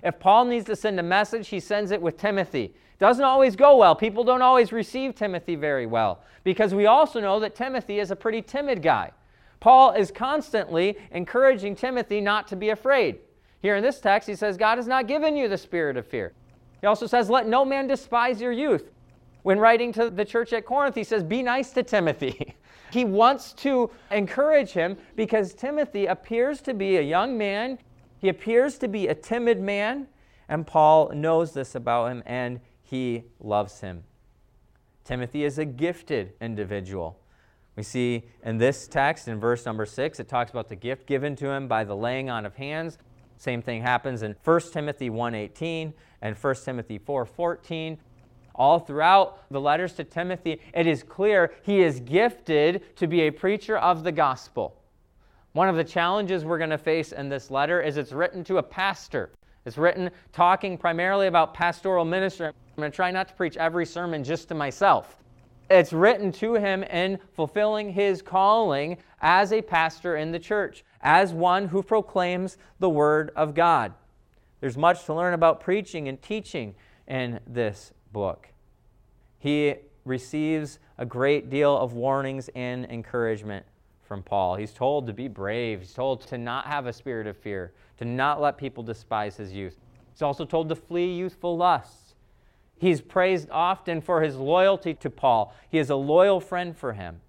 If 0.03 0.19
Paul 0.19 0.45
needs 0.45 0.65
to 0.65 0.75
send 0.75 0.99
a 0.99 1.03
message, 1.03 1.47
he 1.47 1.59
sends 1.59 1.91
it 1.91 2.01
with 2.01 2.17
Timothy. 2.17 2.73
Doesn't 2.99 3.23
always 3.23 3.55
go 3.55 3.77
well. 3.77 3.95
People 3.95 4.23
don't 4.23 4.41
always 4.41 4.71
receive 4.71 5.15
Timothy 5.15 5.55
very 5.55 5.85
well 5.85 6.21
because 6.43 6.73
we 6.73 6.85
also 6.85 7.19
know 7.19 7.39
that 7.39 7.55
Timothy 7.55 7.99
is 7.99 8.11
a 8.11 8.15
pretty 8.15 8.41
timid 8.41 8.81
guy. 8.81 9.11
Paul 9.59 9.93
is 9.93 10.11
constantly 10.11 10.97
encouraging 11.11 11.75
Timothy 11.75 12.21
not 12.21 12.47
to 12.47 12.55
be 12.55 12.69
afraid. 12.69 13.19
Here 13.61 13.75
in 13.75 13.83
this 13.83 13.99
text, 13.99 14.27
he 14.27 14.35
says, 14.35 14.57
God 14.57 14.77
has 14.77 14.87
not 14.87 15.07
given 15.07 15.35
you 15.35 15.47
the 15.47 15.57
spirit 15.57 15.97
of 15.97 16.07
fear. 16.07 16.33
He 16.81 16.87
also 16.87 17.05
says, 17.05 17.29
Let 17.29 17.47
no 17.47 17.63
man 17.63 17.87
despise 17.87 18.41
your 18.41 18.51
youth. 18.51 18.91
When 19.43 19.59
writing 19.59 19.91
to 19.93 20.09
the 20.09 20.25
church 20.25 20.53
at 20.53 20.65
Corinth, 20.65 20.95
he 20.95 21.03
says, 21.03 21.23
Be 21.23 21.43
nice 21.43 21.71
to 21.71 21.83
Timothy. 21.83 22.55
he 22.91 23.05
wants 23.05 23.53
to 23.53 23.89
encourage 24.09 24.71
him 24.71 24.97
because 25.15 25.53
Timothy 25.53 26.07
appears 26.07 26.61
to 26.61 26.73
be 26.73 26.97
a 26.97 27.01
young 27.01 27.37
man. 27.37 27.77
He 28.19 28.29
appears 28.29 28.77
to 28.79 28.87
be 28.87 29.07
a 29.07 29.15
timid 29.15 29.59
man, 29.59 30.07
and 30.47 30.65
Paul 30.65 31.11
knows 31.13 31.53
this 31.53 31.75
about 31.75 32.11
him 32.11 32.23
and 32.25 32.59
he 32.81 33.23
loves 33.39 33.79
him. 33.79 34.03
Timothy 35.03 35.43
is 35.43 35.57
a 35.57 35.65
gifted 35.65 36.33
individual. 36.41 37.19
We 37.75 37.83
see 37.83 38.25
in 38.43 38.57
this 38.57 38.87
text, 38.87 39.27
in 39.27 39.39
verse 39.39 39.65
number 39.65 39.85
six, 39.85 40.19
it 40.19 40.27
talks 40.27 40.51
about 40.51 40.67
the 40.67 40.75
gift 40.75 41.07
given 41.07 41.35
to 41.37 41.49
him 41.49 41.67
by 41.67 41.83
the 41.83 41.95
laying 41.95 42.29
on 42.29 42.45
of 42.45 42.55
hands. 42.55 42.97
Same 43.41 43.63
thing 43.63 43.81
happens 43.81 44.21
in 44.21 44.36
1 44.43 44.62
Timothy 44.71 45.10
1.18 45.10 45.93
and 46.21 46.36
1 46.36 46.55
Timothy 46.63 47.00
4.14. 47.00 47.98
All 48.53 48.77
throughout 48.77 49.50
the 49.50 49.60
letters 49.60 49.93
to 49.93 50.03
Timothy, 50.03 50.62
it 50.75 50.86
is 50.86 51.01
clear 51.01 51.51
he 51.63 51.81
is 51.81 52.01
gifted 52.01 52.95
to 52.98 53.07
be 53.07 53.21
a 53.21 53.31
preacher 53.31 53.79
of 53.79 54.03
the 54.03 54.12
gospel. 54.12 54.75
One 55.53 55.67
of 55.67 55.75
the 55.75 55.83
challenges 55.83 56.45
we're 56.45 56.60
going 56.60 56.69
to 56.69 56.77
face 56.77 57.13
in 57.13 57.29
this 57.29 57.50
letter 57.50 57.81
is 57.81 57.98
it's 57.98 58.12
written 58.12 58.43
to 58.43 58.60
a 58.60 58.63
pastor. 58.63 59.31
It's 59.65 59.79
written 59.79 60.12
talking 60.31 60.77
primarily 60.77 61.25
about 61.25 61.55
pastoral 61.55 62.05
ministry. 62.05 62.50
I'm 62.50 62.53
going 62.75 62.91
to 62.91 62.95
try 62.95 63.10
not 63.10 63.27
to 63.29 63.33
preach 63.33 63.57
every 63.57 63.88
sermon 63.88 64.24
just 64.24 64.50
to 64.50 64.53
myself. 64.53 65.17
It's 65.67 65.93
written 65.93 66.31
to 66.33 66.53
him 66.53 66.83
in 66.83 67.17
fulfilling 67.33 67.91
his 67.91 68.21
calling 68.21 69.00
as 69.19 69.51
a 69.51 69.63
pastor 69.63 70.17
in 70.17 70.31
the 70.31 70.38
church, 70.38 70.83
as 71.01 71.34
one 71.34 71.67
who 71.67 71.84
proclaims 71.84 72.58
the 72.79 72.89
Word 72.89 73.31
of 73.36 73.53
God. 73.53 73.93
There's 74.60 74.77
much 74.77 75.05
to 75.05 75.13
learn 75.13 75.34
about 75.34 75.60
preaching 75.60 76.08
and 76.08 76.22
teaching 76.22 76.75
in 77.08 77.39
this 77.48 77.91
book. 78.13 78.50
He 79.39 79.75
receives 80.05 80.79
a 80.98 81.05
great 81.05 81.50
deal 81.50 81.75
of 81.75 81.93
warnings 81.93 82.50
and 82.55 82.86
encouragement 82.86 83.65
from 84.03 84.22
Paul. 84.22 84.55
He's 84.55 84.74
told 84.74 85.08
to 85.08 85.13
be 85.13 85.27
brave, 85.27 85.79
he's 85.79 85.93
told 85.93 86.22
to 86.27 86.38
not 86.38 86.65
have 86.65 86.86
a 86.86 86.93
spirit 86.93 87.27
of 87.27 87.38
fear, 87.38 87.74
to 87.98 88.05
not 88.05 88.41
let 88.41 88.58
people 88.58 88.84
despise 88.84 89.38
his 89.38 89.53
youth. 89.53 89.77
He's 90.12 90.22
also 90.22 90.46
told 90.46 90.70
to 90.70 90.75
flee 90.75 91.13
youthful 91.13 91.58
lusts. 91.58 92.15
He's 92.77 93.00
praised 93.00 93.48
often 93.51 94.01
for 94.01 94.22
his 94.22 94.36
loyalty 94.36 94.93
to 94.96 95.10
Paul. 95.10 95.53
He 95.70 95.77
is 95.77 95.89
a 95.89 95.96
loyal 95.96 96.39
friend 96.39 96.75
for 96.75 96.93
him. 96.93 97.22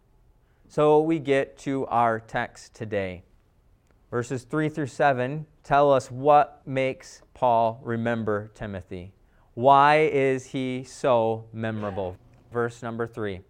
So 0.69 1.00
we 1.00 1.19
get 1.19 1.59
to 1.59 1.87
our 1.87 2.19
text 2.19 2.75
today. 2.75 3.23
Verses 4.12 4.42
3 4.45 4.69
through 4.69 4.88
7 4.88 5.47
tell 5.64 5.90
us 5.90 6.11
what 6.11 6.61
makes 6.66 7.23
Paul 7.33 7.81
remember 7.83 8.50
Timothy. 8.54 9.14
Why 9.54 10.00
is 10.00 10.45
he 10.49 10.85
so 10.85 11.47
memorable? 11.54 12.19
Verse 12.52 12.83
number 12.83 13.07
3 13.07 13.40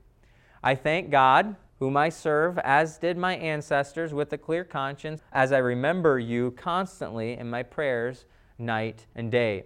I 0.62 0.76
thank 0.76 1.10
God 1.10 1.56
whom 1.80 1.96
I 1.96 2.10
serve, 2.10 2.58
as 2.58 2.96
did 2.96 3.18
my 3.18 3.34
ancestors, 3.34 4.14
with 4.14 4.32
a 4.32 4.38
clear 4.38 4.62
conscience, 4.62 5.20
as 5.32 5.50
I 5.50 5.58
remember 5.58 6.20
you 6.20 6.52
constantly 6.52 7.32
in 7.32 7.50
my 7.50 7.64
prayers 7.64 8.26
night 8.56 9.06
and 9.16 9.32
day. 9.32 9.64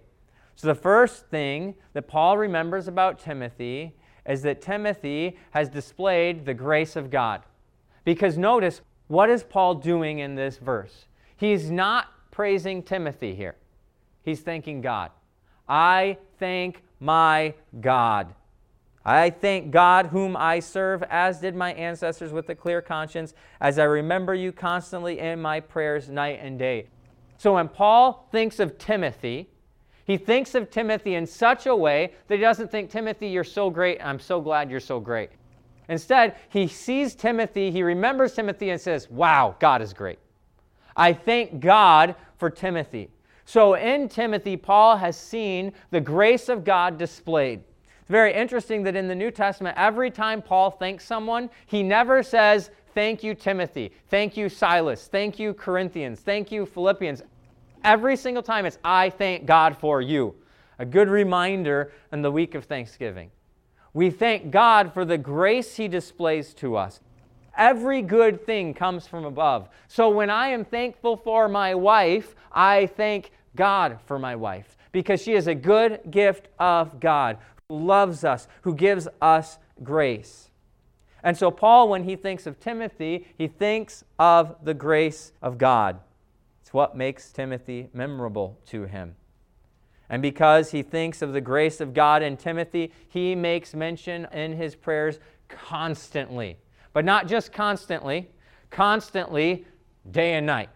So, 0.55 0.65
the 0.65 0.73
first 0.73 1.27
thing 1.27 1.75
that 1.93 2.07
Paul 2.07 2.39
remembers 2.39 2.87
about 2.87 3.19
Timothy 3.19 3.95
is 4.27 4.41
that 4.41 4.63
Timothy 4.63 5.37
has 5.51 5.69
displayed 5.69 6.43
the 6.47 6.55
grace 6.55 6.95
of 6.95 7.11
God. 7.11 7.43
Because 8.03 8.35
notice, 8.35 8.81
what 9.07 9.29
is 9.29 9.43
Paul 9.43 9.75
doing 9.75 10.19
in 10.19 10.35
this 10.35 10.57
verse? 10.57 11.05
He's 11.35 11.69
not 11.69 12.07
praising 12.31 12.83
Timothy 12.83 13.35
here, 13.35 13.55
he's 14.23 14.41
thanking 14.41 14.81
God. 14.81 15.11
I 15.67 16.17
thank 16.39 16.83
my 16.99 17.53
God. 17.81 18.33
I 19.03 19.29
thank 19.29 19.71
God, 19.71 20.07
whom 20.07 20.35
I 20.35 20.59
serve, 20.59 21.01
as 21.03 21.39
did 21.39 21.55
my 21.55 21.73
ancestors 21.73 22.33
with 22.33 22.49
a 22.49 22.55
clear 22.55 22.81
conscience, 22.81 23.33
as 23.61 23.79
I 23.79 23.85
remember 23.85 24.35
you 24.35 24.51
constantly 24.51 25.19
in 25.19 25.41
my 25.41 25.61
prayers 25.61 26.09
night 26.09 26.39
and 26.41 26.59
day. 26.59 26.87
So 27.37 27.53
when 27.53 27.69
Paul 27.69 28.27
thinks 28.33 28.59
of 28.59 28.77
Timothy, 28.77 29.47
he 30.03 30.17
thinks 30.17 30.55
of 30.55 30.69
Timothy 30.69 31.15
in 31.15 31.25
such 31.25 31.67
a 31.67 31.75
way 31.75 32.13
that 32.27 32.35
he 32.35 32.41
doesn't 32.41 32.69
think, 32.69 32.89
Timothy, 32.89 33.27
you're 33.27 33.45
so 33.45 33.69
great. 33.69 33.99
I'm 34.03 34.19
so 34.19 34.41
glad 34.41 34.69
you're 34.69 34.79
so 34.81 34.99
great. 34.99 35.29
Instead, 35.89 36.35
he 36.49 36.67
sees 36.67 37.15
Timothy, 37.15 37.71
he 37.71 37.81
remembers 37.81 38.33
Timothy, 38.33 38.69
and 38.71 38.79
says, 38.79 39.09
Wow, 39.09 39.55
God 39.59 39.81
is 39.81 39.93
great. 39.93 40.19
I 40.95 41.13
thank 41.13 41.59
God 41.59 42.15
for 42.37 42.49
Timothy. 42.49 43.09
So 43.45 43.75
in 43.75 44.09
Timothy, 44.09 44.57
Paul 44.57 44.97
has 44.97 45.15
seen 45.15 45.71
the 45.91 46.01
grace 46.01 46.49
of 46.49 46.65
God 46.65 46.97
displayed. 46.97 47.61
It's 48.01 48.09
very 48.09 48.33
interesting 48.33 48.83
that 48.83 48.95
in 48.95 49.07
the 49.07 49.15
New 49.15 49.31
Testament, 49.31 49.77
every 49.77 50.11
time 50.11 50.41
Paul 50.41 50.71
thanks 50.71 51.05
someone, 51.05 51.49
he 51.65 51.83
never 51.83 52.23
says, 52.23 52.71
Thank 52.93 53.23
you, 53.23 53.35
Timothy. 53.35 53.91
Thank 54.09 54.35
you, 54.35 54.49
Silas. 54.49 55.07
Thank 55.07 55.37
you, 55.37 55.53
Corinthians. 55.53 56.19
Thank 56.19 56.51
you, 56.51 56.65
Philippians. 56.65 57.21
Every 57.83 58.15
single 58.15 58.41
time 58.41 58.65
it's, 58.65 58.79
I 58.83 59.11
thank 59.11 59.45
God 59.45 59.77
for 59.77 60.01
you. 60.01 60.33
A 60.79 60.85
good 60.85 61.07
reminder 61.07 61.91
in 62.11 62.23
the 62.23 62.31
week 62.31 62.55
of 62.55 62.65
Thanksgiving. 62.65 63.29
We 63.97 64.11
thank 64.11 64.51
God 64.51 64.93
for 64.93 65.05
the 65.05 65.17
grace 65.17 65.75
He 65.75 65.87
displays 65.87 66.53
to 66.53 66.75
us. 66.75 66.99
Every 67.57 68.03
good 68.03 68.45
thing 68.45 68.75
comes 68.75 69.07
from 69.07 69.25
above. 69.25 69.69
So 69.87 70.07
when 70.09 70.29
I 70.29 70.49
am 70.49 70.65
thankful 70.65 71.17
for 71.17 71.49
my 71.49 71.73
wife, 71.73 72.35
I 72.51 72.85
thank 72.85 73.31
God 73.55 73.97
for 74.05 74.19
my 74.19 74.35
wife 74.35 74.77
because 74.91 75.23
she 75.23 75.33
is 75.33 75.47
a 75.47 75.55
good 75.55 76.01
gift 76.11 76.47
of 76.59 76.99
God 76.99 77.39
who 77.69 77.83
loves 77.83 78.23
us, 78.23 78.47
who 78.61 78.75
gives 78.75 79.07
us 79.19 79.57
grace. 79.81 80.51
And 81.23 81.35
so, 81.35 81.49
Paul, 81.49 81.89
when 81.89 82.03
he 82.03 82.15
thinks 82.15 82.45
of 82.45 82.59
Timothy, 82.59 83.25
he 83.35 83.47
thinks 83.47 84.03
of 84.19 84.57
the 84.63 84.75
grace 84.75 85.31
of 85.41 85.57
God. 85.57 85.99
It's 86.61 86.71
what 86.71 86.95
makes 86.95 87.31
Timothy 87.31 87.89
memorable 87.93 88.59
to 88.67 88.83
him. 88.83 89.15
And 90.09 90.21
because 90.21 90.71
he 90.71 90.83
thinks 90.83 91.21
of 91.21 91.33
the 91.33 91.41
grace 91.41 91.81
of 91.81 91.93
God 91.93 92.23
in 92.23 92.37
Timothy, 92.37 92.93
he 93.09 93.35
makes 93.35 93.73
mention 93.73 94.27
in 94.31 94.53
his 94.53 94.75
prayers 94.75 95.19
constantly. 95.49 96.57
But 96.93 97.05
not 97.05 97.27
just 97.27 97.51
constantly, 97.51 98.29
constantly, 98.69 99.65
day 100.09 100.33
and 100.33 100.45
night. 100.45 100.69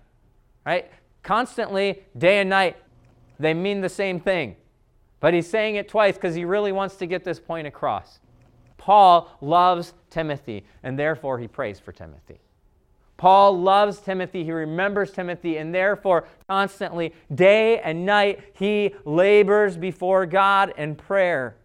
Right? 0.65 0.91
Constantly, 1.23 2.03
day 2.17 2.39
and 2.39 2.49
night, 2.49 2.77
they 3.39 3.53
mean 3.53 3.81
the 3.81 3.89
same 3.89 4.19
thing. 4.19 4.55
But 5.19 5.33
he's 5.33 5.49
saying 5.49 5.75
it 5.75 5.87
twice 5.87 6.15
because 6.15 6.35
he 6.35 6.45
really 6.45 6.71
wants 6.71 6.95
to 6.97 7.05
get 7.05 7.23
this 7.23 7.39
point 7.39 7.67
across. 7.67 8.19
Paul 8.77 9.29
loves 9.41 9.93
Timothy, 10.09 10.65
and 10.83 10.97
therefore 10.97 11.39
he 11.39 11.47
prays 11.47 11.79
for 11.79 11.91
Timothy. 11.91 12.39
Paul 13.21 13.61
loves 13.61 13.99
Timothy, 13.99 14.43
he 14.43 14.51
remembers 14.51 15.11
Timothy, 15.11 15.57
and 15.57 15.75
therefore, 15.75 16.27
constantly, 16.49 17.13
day 17.31 17.79
and 17.79 18.03
night, 18.03 18.39
he 18.53 18.95
labors 19.05 19.77
before 19.77 20.25
God 20.25 20.73
in 20.75 20.95
prayer 20.95 21.55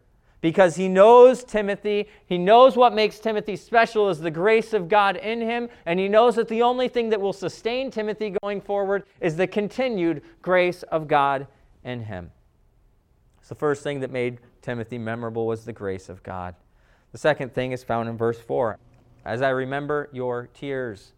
because 0.43 0.77
he 0.77 0.87
knows 0.87 1.43
Timothy. 1.43 2.09
He 2.27 2.37
knows 2.37 2.77
what 2.77 2.95
makes 2.95 3.19
Timothy 3.19 3.57
special 3.57 4.11
is 4.11 4.21
the 4.21 4.31
grace 4.31 4.75
of 4.75 4.91
God 4.91 5.17
in 5.17 5.41
him, 5.41 5.71
and 5.87 5.99
he 5.99 6.09
knows 6.09 6.35
that 6.35 6.49
the 6.49 6.61
only 6.61 6.89
thing 6.89 7.09
that 7.09 7.23
will 7.23 7.33
sustain 7.33 7.91
Timothy 7.91 8.35
going 8.43 8.61
forward 8.61 9.05
is 9.23 9.37
the 9.37 9.47
continued 9.47 10.21
grace 10.43 10.83
of 10.83 11.09
God 11.09 11.47
in 11.85 12.03
him. 12.03 12.33
So 13.41 13.55
the 13.55 13.59
first 13.59 13.83
thing 13.83 14.01
that 14.01 14.11
made 14.11 14.41
Timothy 14.61 14.99
memorable 14.99 15.47
was 15.47 15.65
the 15.65 15.73
grace 15.73 16.11
of 16.11 16.23
God. 16.23 16.55
The 17.13 17.19
second 17.19 17.55
thing 17.55 17.73
is 17.73 17.83
found 17.83 18.11
in 18.11 18.19
verse 18.19 18.39
4. 18.39 18.79
As 19.25 19.41
I 19.41 19.49
remember 19.49 20.11
your 20.13 20.51
tears, 20.53 21.13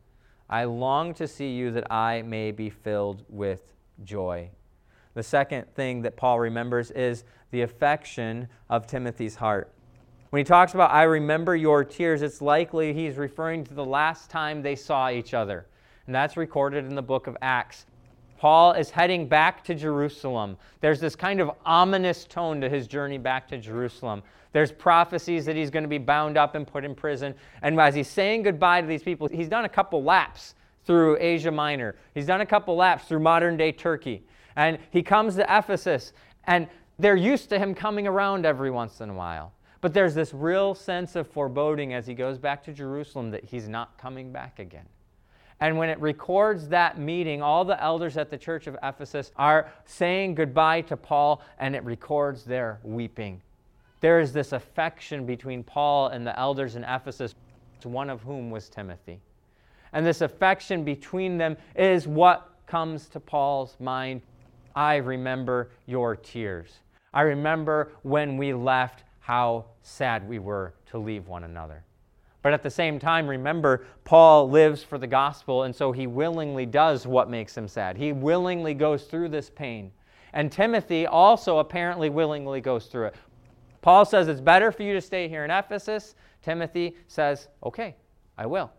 I 0.50 0.64
long 0.64 1.14
to 1.14 1.28
see 1.28 1.50
you 1.50 1.71
that 1.73 1.93
I 1.93 2.23
may 2.23 2.52
be 2.52 2.71
filled 2.71 3.25
with 3.28 3.75
joy. 4.05 4.50
The 5.14 5.23
second 5.23 5.75
thing 5.75 6.02
that 6.02 6.17
Paul 6.17 6.38
remembers 6.38 6.90
is 6.90 7.25
the 7.50 7.62
affection 7.62 8.49
of 8.71 8.87
Timothy's 8.87 9.35
heart. 9.37 9.73
When 10.31 10.40
he 10.40 10.45
talks 10.45 10.75
about, 10.75 10.90
I 10.90 11.05
remember 11.05 11.57
your 11.57 11.85
tears, 11.85 12.23
it's 12.23 12.43
likely 12.43 12.93
he's 12.93 13.17
referring 13.17 13.64
to 13.64 13.75
the 13.75 13.85
last 13.85 14.31
time 14.31 14.62
they 14.62 14.76
saw 14.76 15.11
each 15.11 15.35
other. 15.35 15.67
And 16.07 16.14
that's 16.14 16.37
recorded 16.37 16.87
in 16.87 16.95
the 16.95 17.02
book 17.02 17.26
of 17.26 17.37
Acts. 17.43 17.87
Paul 18.38 18.73
is 18.73 18.88
heading 18.90 19.26
back 19.26 19.64
to 19.64 19.75
Jerusalem. 19.75 20.57
There's 20.80 21.00
this 21.00 21.16
kind 21.16 21.40
of 21.40 21.50
ominous 21.66 22.25
tone 22.25 22.61
to 22.61 22.68
his 22.68 22.87
journey 22.87 23.18
back 23.18 23.49
to 23.49 23.59
Jerusalem. 23.59 24.23
There's 24.52 24.71
prophecies 24.71 25.45
that 25.47 25.57
he's 25.57 25.71
going 25.71 25.83
to 25.83 25.88
be 25.88 25.99
bound 25.99 26.38
up 26.38 26.54
and 26.54 26.66
put 26.66 26.85
in 26.85 26.95
prison. 26.95 27.35
And 27.62 27.78
as 27.80 27.97
he's 27.97 28.09
saying 28.09 28.45
goodbye 28.45 28.80
to 28.80 28.87
these 28.87 29.02
people, 29.02 29.26
he's 29.26 29.49
done 29.49 29.64
a 29.64 29.68
couple 29.68 30.04
laps 30.04 30.54
through 30.85 31.18
Asia 31.21 31.50
Minor. 31.50 31.97
He's 32.14 32.26
done 32.26 32.40
a 32.40 32.47
couple 32.47 32.76
laps 32.76 33.04
through 33.04 33.21
modern 33.21 33.57
day 33.57 33.73
Turkey. 33.73 34.23
And 34.54 34.78
he 34.90 35.02
comes 35.02 35.35
to 35.35 35.42
Ephesus, 35.42 36.12
and 36.45 36.68
they're 36.99 37.16
used 37.16 37.49
to 37.50 37.59
him 37.59 37.75
coming 37.75 38.07
around 38.07 38.47
every 38.47 38.71
once 38.71 39.00
in 39.00 39.11
a 39.11 39.14
while. 39.14 39.52
But 39.80 39.95
there's 39.95 40.14
this 40.14 40.33
real 40.33 40.75
sense 40.75 41.16
of 41.16 41.28
foreboding 41.28 41.92
as 41.92 42.07
he 42.07 42.14
goes 42.14 42.38
back 42.38 42.64
to 42.64 42.73
Jerusalem 42.73 43.30
that 43.33 43.45
he's 43.45 43.68
not 43.68 43.99
coming 43.99 44.33
back 44.33 44.61
again. 44.61 44.87
And 45.60 45.76
when 45.76 45.88
it 45.88 46.00
records 46.00 46.68
that 46.68 46.98
meeting, 46.98 47.42
all 47.42 47.64
the 47.64 47.82
elders 47.82 48.16
at 48.16 48.30
the 48.30 48.38
church 48.38 48.66
of 48.66 48.76
Ephesus 48.82 49.32
are 49.36 49.72
saying 49.84 50.36
goodbye 50.36 50.82
to 50.82 50.96
Paul, 50.96 51.42
and 51.58 51.74
it 51.74 51.84
records 51.84 52.44
their 52.44 52.78
weeping. 52.84 53.42
There 54.00 54.20
is 54.20 54.32
this 54.32 54.52
affection 54.52 55.26
between 55.26 55.64
Paul 55.64 56.08
and 56.08 56.24
the 56.24 56.38
elders 56.38 56.76
in 56.76 56.84
Ephesus, 56.84 57.34
one 57.82 58.08
of 58.10 58.22
whom 58.22 58.50
was 58.50 58.68
Timothy. 58.68 59.20
And 59.92 60.06
this 60.06 60.20
affection 60.20 60.84
between 60.84 61.38
them 61.38 61.56
is 61.74 62.06
what 62.06 62.50
comes 62.66 63.08
to 63.08 63.20
Paul's 63.20 63.76
mind. 63.80 64.22
I 64.76 64.96
remember 64.96 65.70
your 65.86 66.14
tears. 66.14 66.80
I 67.12 67.22
remember 67.22 67.92
when 68.02 68.36
we 68.36 68.52
left 68.52 69.02
how 69.18 69.64
sad 69.82 70.28
we 70.28 70.38
were 70.38 70.74
to 70.90 70.98
leave 70.98 71.26
one 71.26 71.44
another. 71.44 71.82
But 72.42 72.52
at 72.52 72.62
the 72.62 72.71
same 72.71 72.99
time, 72.99 73.26
remember, 73.26 73.87
Paul 74.04 74.49
lives 74.49 74.83
for 74.83 74.97
the 74.97 75.07
gospel, 75.07 75.64
and 75.64 75.75
so 75.75 75.90
he 75.92 76.07
willingly 76.07 76.66
does 76.66 77.07
what 77.07 77.28
makes 77.28 77.57
him 77.57 77.66
sad. 77.66 77.97
He 77.97 78.12
willingly 78.12 78.75
goes 78.75 79.04
through 79.04 79.30
this 79.30 79.50
pain. 79.50 79.90
And 80.33 80.52
Timothy 80.52 81.07
also 81.07 81.59
apparently 81.59 82.11
willingly 82.11 82.61
goes 82.61 82.87
through 82.87 83.07
it. 83.07 83.16
Paul 83.83 84.04
says 84.04 84.28
it's 84.28 84.40
better 84.40 84.71
for 84.71 84.83
you 84.83 84.92
to 84.92 85.00
stay 85.00 85.28
here 85.28 85.45
in 85.45 85.50
Ephesus. 85.50 86.14
Timothy 86.42 86.97
says, 87.09 87.49
okay, 87.64 87.97
I 88.37 88.47
will. 88.47 88.71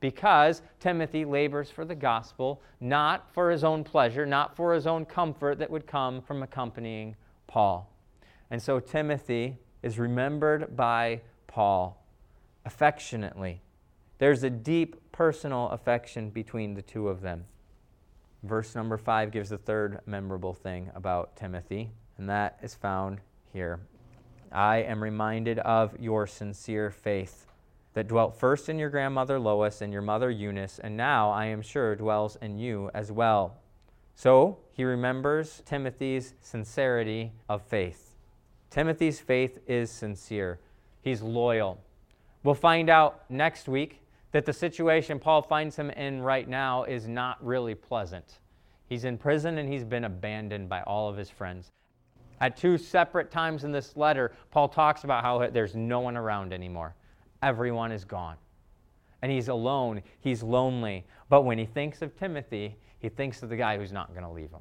Because 0.00 0.62
Timothy 0.78 1.24
labors 1.24 1.70
for 1.70 1.84
the 1.84 1.94
gospel, 1.94 2.62
not 2.80 3.32
for 3.32 3.50
his 3.50 3.64
own 3.64 3.84
pleasure, 3.84 4.24
not 4.24 4.56
for 4.56 4.72
his 4.72 4.86
own 4.86 5.04
comfort 5.04 5.58
that 5.58 5.70
would 5.70 5.86
come 5.86 6.22
from 6.22 6.42
accompanying 6.42 7.16
Paul. 7.46 7.92
And 8.50 8.62
so 8.62 8.80
Timothy 8.80 9.56
is 9.82 9.98
remembered 9.98 10.76
by 10.76 11.20
Paul 11.46 11.99
affectionately. 12.64 13.62
There's 14.18 14.42
a 14.42 14.50
deep 14.50 15.12
personal 15.12 15.68
affection 15.68 16.30
between 16.30 16.74
the 16.74 16.82
two 16.82 17.08
of 17.08 17.22
them. 17.22 17.44
Verse 18.42 18.74
number 18.74 18.96
five 18.96 19.30
gives 19.30 19.50
the 19.50 19.58
third 19.58 20.00
memorable 20.06 20.54
thing 20.54 20.90
about 20.94 21.36
Timothy, 21.36 21.90
and 22.18 22.28
that 22.28 22.58
is 22.62 22.74
found 22.74 23.20
here. 23.52 23.80
I 24.52 24.78
am 24.78 25.02
reminded 25.02 25.58
of 25.60 25.98
your 26.00 26.26
sincere 26.26 26.90
faith 26.90 27.46
that 27.94 28.08
dwelt 28.08 28.38
first 28.38 28.68
in 28.68 28.78
your 28.78 28.90
grandmother 28.90 29.38
Lois 29.38 29.80
and 29.80 29.92
your 29.92 30.02
mother 30.02 30.30
Eunice, 30.30 30.78
and 30.78 30.96
now 30.96 31.30
I 31.30 31.46
am 31.46 31.62
sure 31.62 31.94
dwells 31.96 32.36
in 32.40 32.58
you 32.58 32.90
as 32.94 33.12
well. 33.12 33.56
So 34.14 34.58
he 34.72 34.84
remembers 34.84 35.62
Timothy's 35.64 36.34
sincerity 36.40 37.32
of 37.48 37.62
faith. 37.62 38.16
Timothy's 38.70 39.18
faith 39.18 39.58
is 39.66 39.90
sincere, 39.90 40.60
he's 41.02 41.22
loyal. 41.22 41.80
We'll 42.42 42.54
find 42.54 42.88
out 42.88 43.30
next 43.30 43.68
week 43.68 44.00
that 44.32 44.46
the 44.46 44.52
situation 44.52 45.18
Paul 45.18 45.42
finds 45.42 45.76
him 45.76 45.90
in 45.90 46.22
right 46.22 46.48
now 46.48 46.84
is 46.84 47.06
not 47.06 47.44
really 47.44 47.74
pleasant. 47.74 48.38
He's 48.86 49.04
in 49.04 49.18
prison 49.18 49.58
and 49.58 49.70
he's 49.70 49.84
been 49.84 50.04
abandoned 50.04 50.68
by 50.68 50.82
all 50.82 51.08
of 51.08 51.16
his 51.16 51.28
friends. 51.28 51.70
At 52.40 52.56
two 52.56 52.78
separate 52.78 53.30
times 53.30 53.64
in 53.64 53.72
this 53.72 53.96
letter, 53.96 54.32
Paul 54.50 54.68
talks 54.68 55.04
about 55.04 55.22
how 55.22 55.46
there's 55.50 55.74
no 55.74 56.00
one 56.00 56.16
around 56.16 56.52
anymore. 56.52 56.94
Everyone 57.42 57.92
is 57.92 58.04
gone. 58.04 58.36
And 59.20 59.30
he's 59.30 59.48
alone, 59.48 60.02
he's 60.20 60.42
lonely. 60.42 61.04
But 61.28 61.42
when 61.42 61.58
he 61.58 61.66
thinks 61.66 62.00
of 62.00 62.16
Timothy, 62.16 62.76
he 62.98 63.10
thinks 63.10 63.42
of 63.42 63.50
the 63.50 63.56
guy 63.56 63.76
who's 63.76 63.92
not 63.92 64.14
going 64.14 64.24
to 64.24 64.30
leave 64.30 64.50
him. 64.50 64.60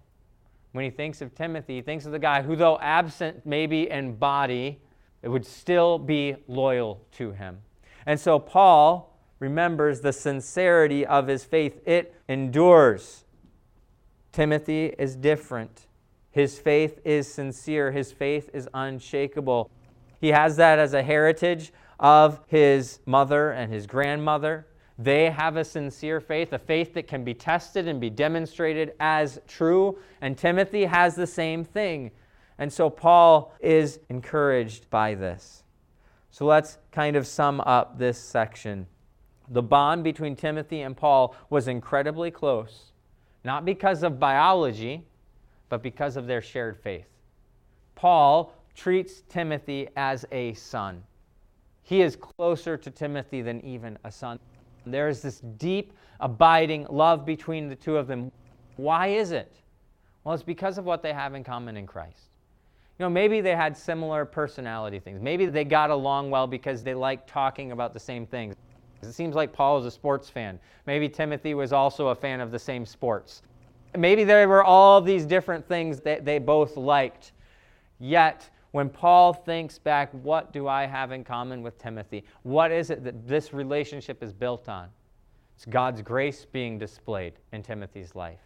When 0.74 0.84
he 0.84 0.92
thinks 0.92 1.22
of 1.22 1.34
Timothy, 1.34 1.78
he 1.78 1.82
thinks 1.82 2.06
of 2.06 2.12
the 2.12 2.20
guy 2.20 2.42
who, 2.42 2.58
though 2.58 2.78
absent 2.80 3.46
maybe 3.46 3.90
in 3.90 4.16
body, 4.16 4.82
it 5.22 5.30
would 5.30 5.46
still 5.46 5.98
be 5.98 6.36
loyal 6.48 7.02
to 7.14 7.32
him. 7.32 7.60
And 8.06 8.20
so 8.20 8.40
Paul 8.40 9.18
remembers 9.40 10.02
the 10.02 10.14
sincerity 10.14 11.06
of 11.06 11.28
his 11.28 11.44
faith, 11.44 11.82
it 11.86 12.14
endures. 12.28 13.26
Timothy 14.32 14.94
is 14.98 15.16
different. 15.16 15.88
His 16.32 16.60
faith 16.60 17.00
is 17.04 17.32
sincere, 17.32 17.92
his 17.92 18.12
faith 18.12 18.50
is 18.54 18.68
unshakable. 18.74 19.72
He 20.22 20.30
has 20.30 20.58
that 20.58 20.80
as 20.80 20.94
a 20.94 21.02
heritage 21.02 21.72
of 22.00 22.40
his 22.48 23.00
mother 23.06 23.52
and 23.52 23.72
his 23.72 23.88
grandmother. 23.88 24.68
They 24.98 25.30
have 25.30 25.56
a 25.56 25.64
sincere 25.64 26.20
faith, 26.20 26.52
a 26.52 26.60
faith 26.60 26.94
that 26.94 27.08
can 27.08 27.24
be 27.24 27.34
tested 27.34 27.88
and 27.88 28.02
be 28.02 28.10
demonstrated 28.10 28.94
as 29.00 29.40
true. 29.48 29.98
And 30.22 30.38
Timothy 30.38 30.86
has 30.86 31.16
the 31.16 31.28
same 31.28 31.64
thing. 31.64 32.12
And 32.58 32.72
so 32.72 32.90
Paul 32.90 33.54
is 33.62 34.00
encouraged 34.10 34.90
by 34.90 35.16
this. 35.16 35.64
So 36.40 36.46
let's 36.46 36.78
kind 36.94 37.18
of 37.18 37.28
sum 37.28 37.60
up 37.60 38.00
this 38.00 38.18
section. 38.18 38.88
The 39.50 39.62
bond 39.62 40.06
between 40.06 40.38
Timothy 40.38 40.84
and 40.84 40.96
Paul 40.96 41.36
was 41.50 41.68
incredibly 41.68 42.32
close, 42.32 42.94
not 43.44 43.66
because 43.66 44.04
of 44.04 44.22
biology, 44.22 45.04
but 45.68 45.84
because 45.84 46.16
of 46.16 46.28
their 46.28 46.42
shared 46.42 46.78
faith. 46.78 47.10
Paul 47.96 48.54
treats 48.74 49.24
Timothy 49.28 49.90
as 49.98 50.26
a 50.32 50.54
son. 50.54 51.04
He 51.84 52.02
is 52.02 52.16
closer 52.16 52.78
to 52.78 52.90
Timothy 52.90 53.42
than 53.42 53.60
even 53.66 53.98
a 54.06 54.12
son. 54.12 54.40
There 54.86 55.10
is 55.10 55.22
this 55.22 55.42
deep, 55.58 55.92
abiding 56.22 56.88
love 56.90 57.26
between 57.26 57.68
the 57.68 57.76
two 57.76 57.98
of 57.98 58.08
them. 58.08 58.32
Why 58.78 59.08
is 59.08 59.34
it? 59.34 59.58
Well, 60.24 60.36
it's 60.36 60.44
because 60.44 60.78
of 60.78 60.86
what 60.86 61.04
they 61.04 61.12
have 61.12 61.36
in 61.36 61.44
common 61.44 61.76
in 61.76 61.86
Christ. 61.86 62.30
You 63.00 63.06
know, 63.06 63.10
maybe 63.10 63.40
they 63.40 63.56
had 63.56 63.78
similar 63.78 64.26
personality 64.26 65.00
things. 65.00 65.22
Maybe 65.22 65.46
they 65.46 65.64
got 65.64 65.90
along 65.90 66.32
well 66.32 66.48
because 66.48 66.84
they 66.84 66.94
liked 66.94 67.30
talking 67.30 67.72
about 67.72 67.94
the 67.94 68.00
same 68.00 68.26
things. 68.26 68.56
It 69.02 69.14
seems 69.14 69.36
like 69.36 69.54
Paul 69.54 69.80
is 69.80 69.86
a 69.86 69.92
sports 69.92 70.30
fan. 70.30 70.60
Maybe 70.86 71.08
Timothy 71.08 71.54
was 71.54 71.72
also 71.72 72.10
a 72.10 72.16
fan 72.16 72.42
of 72.42 72.52
the 72.52 72.60
same 72.60 72.86
sports. 72.86 73.42
Maybe 73.98 74.26
there 74.26 74.46
were 74.50 74.66
all 74.66 75.00
these 75.00 75.26
different 75.26 75.66
things 75.66 76.02
that 76.02 76.26
they 76.26 76.40
both 76.40 76.76
liked. 76.76 77.32
Yet, 78.00 78.50
when 78.72 78.90
Paul 78.90 79.32
thinks 79.32 79.80
back, 79.80 80.12
what 80.12 80.52
do 80.52 80.68
I 80.68 80.86
have 80.86 81.14
in 81.14 81.24
common 81.24 81.62
with 81.62 81.78
Timothy? 81.80 82.26
What 82.44 82.70
is 82.70 82.90
it 82.90 83.06
that 83.06 83.26
this 83.26 83.54
relationship 83.54 84.22
is 84.22 84.34
built 84.34 84.68
on? 84.68 84.90
It's 85.56 85.66
God's 85.66 86.02
grace 86.02 86.46
being 86.46 86.78
displayed 86.78 87.34
in 87.54 87.64
Timothy's 87.64 88.14
life. 88.14 88.42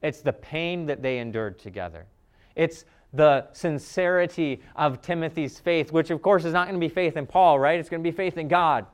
It's 0.00 0.20
the 0.20 0.32
pain 0.32 0.86
that 0.86 1.02
they 1.02 1.18
endured 1.18 1.58
together. 1.58 2.06
It's 2.54 2.84
the 3.12 3.46
sincerity 3.52 4.60
of 4.74 5.00
Timothy's 5.00 5.58
faith, 5.58 5.92
which 5.92 6.10
of 6.10 6.22
course 6.22 6.44
is 6.44 6.52
not 6.52 6.68
going 6.68 6.80
to 6.80 6.86
be 6.86 6.92
faith 6.92 7.16
in 7.16 7.26
Paul, 7.26 7.58
right? 7.58 7.78
It's 7.78 7.88
going 7.88 8.02
to 8.02 8.08
be 8.08 8.14
faith 8.16 8.36
in 8.36 8.48
God. 8.48 8.86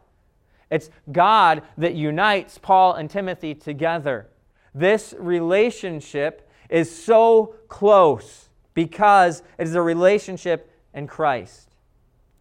It's 0.71 0.91
God 1.11 1.63
that 1.77 1.95
unites 1.95 2.59
Paul 2.59 2.95
and 2.95 3.11
Timothy 3.11 3.55
together. 3.55 4.29
This 4.75 5.15
relationship 5.19 6.49
is 6.71 6.91
so 6.91 7.57
close 7.69 8.49
because 8.75 9.43
it 9.59 9.67
is 9.67 9.75
a 9.75 9.83
relationship 9.83 10.71
in 10.95 11.07
Christ. 11.07 11.71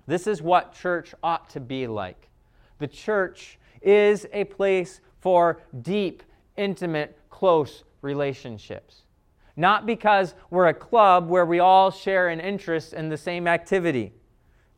This 0.08 0.28
is 0.28 0.42
what 0.42 0.74
church 0.74 1.14
ought 1.22 1.50
to 1.52 1.60
be 1.60 1.88
like. 1.88 2.30
The 2.80 2.88
church 2.88 3.60
is 3.82 4.26
a 4.32 4.46
place 4.46 5.02
for 5.20 5.62
deep, 5.82 6.24
intimate, 6.56 7.18
close 7.30 7.84
relationships 8.02 9.04
not 9.56 9.86
because 9.86 10.34
we're 10.50 10.68
a 10.68 10.74
club 10.74 11.30
where 11.30 11.46
we 11.46 11.60
all 11.60 11.92
share 11.92 12.30
an 12.30 12.40
interest 12.40 12.94
in 12.94 13.10
the 13.10 13.18
same 13.18 13.48
activity. 13.48 14.14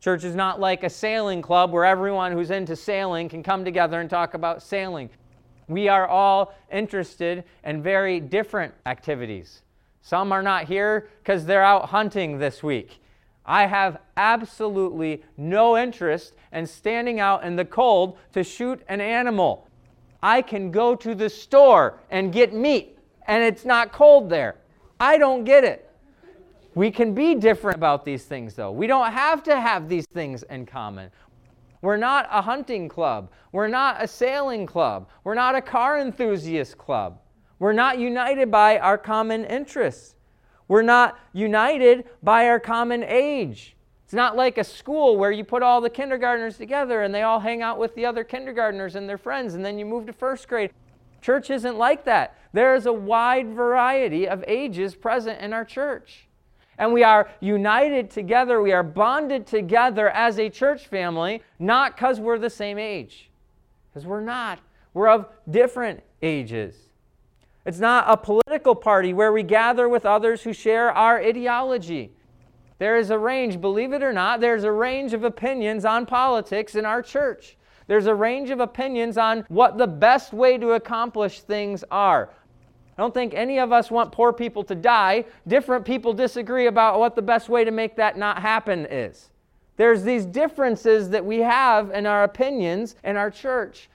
Church 0.00 0.24
is 0.24 0.34
not 0.34 0.60
like 0.60 0.84
a 0.84 0.90
sailing 0.90 1.40
club 1.40 1.72
where 1.72 1.84
everyone 1.84 2.32
who's 2.32 2.50
into 2.50 2.76
sailing 2.76 3.28
can 3.28 3.42
come 3.42 3.64
together 3.64 4.00
and 4.00 4.10
talk 4.10 4.34
about 4.34 4.62
sailing. 4.62 5.08
We 5.66 5.88
are 5.88 6.06
all 6.06 6.54
interested 6.70 7.44
in 7.64 7.82
very 7.82 8.20
different 8.20 8.74
activities. 8.84 9.62
Some 10.02 10.32
are 10.32 10.42
not 10.42 10.64
here 10.64 11.08
because 11.22 11.46
they're 11.46 11.62
out 11.62 11.88
hunting 11.88 12.38
this 12.38 12.62
week. 12.62 13.00
I 13.46 13.66
have 13.66 13.98
absolutely 14.16 15.22
no 15.36 15.76
interest 15.76 16.34
in 16.52 16.66
standing 16.66 17.20
out 17.20 17.44
in 17.44 17.56
the 17.56 17.64
cold 17.64 18.18
to 18.32 18.44
shoot 18.44 18.82
an 18.88 19.00
animal. 19.00 19.68
I 20.22 20.42
can 20.42 20.70
go 20.70 20.94
to 20.96 21.14
the 21.14 21.30
store 21.30 21.98
and 22.10 22.32
get 22.32 22.54
meat, 22.54 22.98
and 23.26 23.42
it's 23.42 23.64
not 23.64 23.92
cold 23.92 24.28
there. 24.30 24.56
I 25.04 25.18
don't 25.18 25.44
get 25.44 25.64
it. 25.64 25.90
We 26.74 26.90
can 26.90 27.12
be 27.14 27.34
different 27.34 27.76
about 27.76 28.06
these 28.06 28.24
things, 28.24 28.54
though. 28.54 28.72
We 28.72 28.86
don't 28.86 29.12
have 29.12 29.42
to 29.42 29.60
have 29.60 29.86
these 29.86 30.06
things 30.06 30.44
in 30.44 30.64
common. 30.64 31.10
We're 31.82 31.98
not 31.98 32.26
a 32.32 32.40
hunting 32.40 32.88
club. 32.88 33.30
We're 33.52 33.68
not 33.68 34.02
a 34.02 34.08
sailing 34.08 34.64
club. 34.64 35.10
We're 35.22 35.34
not 35.34 35.54
a 35.54 35.60
car 35.60 35.98
enthusiast 36.00 36.78
club. 36.78 37.20
We're 37.58 37.74
not 37.74 37.98
united 37.98 38.50
by 38.50 38.78
our 38.78 38.96
common 38.96 39.44
interests. 39.44 40.16
We're 40.68 40.80
not 40.80 41.18
united 41.34 42.04
by 42.22 42.48
our 42.48 42.58
common 42.58 43.04
age. 43.04 43.76
It's 44.04 44.14
not 44.14 44.36
like 44.36 44.56
a 44.56 44.64
school 44.64 45.18
where 45.18 45.30
you 45.30 45.44
put 45.44 45.62
all 45.62 45.82
the 45.82 45.90
kindergartners 45.90 46.56
together 46.56 47.02
and 47.02 47.14
they 47.14 47.22
all 47.22 47.40
hang 47.40 47.60
out 47.60 47.78
with 47.78 47.94
the 47.94 48.06
other 48.06 48.24
kindergartners 48.24 48.96
and 48.96 49.06
their 49.06 49.18
friends, 49.18 49.52
and 49.52 49.62
then 49.62 49.78
you 49.78 49.84
move 49.84 50.06
to 50.06 50.14
first 50.14 50.48
grade. 50.48 50.70
Church 51.24 51.48
isn't 51.48 51.78
like 51.78 52.04
that. 52.04 52.36
There 52.52 52.74
is 52.74 52.84
a 52.84 52.92
wide 52.92 53.54
variety 53.54 54.28
of 54.28 54.44
ages 54.46 54.94
present 54.94 55.40
in 55.40 55.54
our 55.54 55.64
church. 55.64 56.28
And 56.76 56.92
we 56.92 57.02
are 57.02 57.30
united 57.40 58.10
together, 58.10 58.60
we 58.60 58.72
are 58.72 58.82
bonded 58.82 59.46
together 59.46 60.10
as 60.10 60.38
a 60.38 60.50
church 60.50 60.86
family, 60.86 61.40
not 61.58 61.96
because 61.96 62.20
we're 62.20 62.38
the 62.38 62.50
same 62.50 62.78
age, 62.78 63.30
because 63.88 64.04
we're 64.04 64.20
not. 64.20 64.58
We're 64.92 65.08
of 65.08 65.30
different 65.48 66.02
ages. 66.20 66.76
It's 67.64 67.78
not 67.78 68.04
a 68.06 68.18
political 68.18 68.74
party 68.74 69.14
where 69.14 69.32
we 69.32 69.42
gather 69.42 69.88
with 69.88 70.04
others 70.04 70.42
who 70.42 70.52
share 70.52 70.92
our 70.92 71.18
ideology. 71.22 72.12
There 72.78 72.98
is 72.98 73.08
a 73.08 73.18
range, 73.18 73.62
believe 73.62 73.94
it 73.94 74.02
or 74.02 74.12
not, 74.12 74.42
there's 74.42 74.64
a 74.64 74.72
range 74.72 75.14
of 75.14 75.24
opinions 75.24 75.86
on 75.86 76.04
politics 76.04 76.74
in 76.74 76.84
our 76.84 77.00
church. 77.00 77.56
There's 77.86 78.06
a 78.06 78.14
range 78.14 78.50
of 78.50 78.60
opinions 78.60 79.18
on 79.18 79.44
what 79.48 79.76
the 79.76 79.86
best 79.86 80.32
way 80.32 80.58
to 80.58 80.72
accomplish 80.72 81.40
things 81.40 81.84
are. 81.90 82.30
I 82.96 83.02
don't 83.02 83.12
think 83.12 83.34
any 83.34 83.58
of 83.58 83.72
us 83.72 83.90
want 83.90 84.12
poor 84.12 84.32
people 84.32 84.62
to 84.64 84.74
die. 84.74 85.24
Different 85.46 85.84
people 85.84 86.12
disagree 86.12 86.66
about 86.66 86.98
what 86.98 87.16
the 87.16 87.22
best 87.22 87.48
way 87.48 87.64
to 87.64 87.70
make 87.70 87.96
that 87.96 88.16
not 88.16 88.40
happen 88.40 88.86
is. 88.86 89.30
There's 89.76 90.04
these 90.04 90.24
differences 90.24 91.10
that 91.10 91.24
we 91.24 91.38
have 91.38 91.90
in 91.90 92.06
our 92.06 92.22
opinions 92.22 92.94
in 93.02 93.16
our 93.16 93.30
church. 93.30 93.90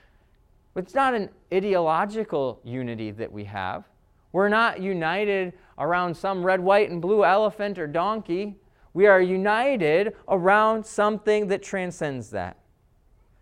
It's 0.75 0.93
not 0.93 1.13
an 1.13 1.29
ideological 1.53 2.59
unity 2.63 3.11
that 3.11 3.31
we 3.31 3.45
have. 3.45 3.85
We're 4.33 4.49
not 4.49 4.81
united 4.81 5.53
around 5.77 6.15
some 6.15 6.45
red, 6.45 6.59
white, 6.59 6.91
and 6.91 7.01
blue 7.01 7.23
elephant 7.23 7.79
or 7.79 7.87
donkey. 7.87 8.57
We 8.93 9.07
are 9.07 9.21
united 9.21 10.15
around 10.27 10.85
something 10.85 11.47
that 11.47 11.63
transcends 11.63 12.29
that. 12.31 12.57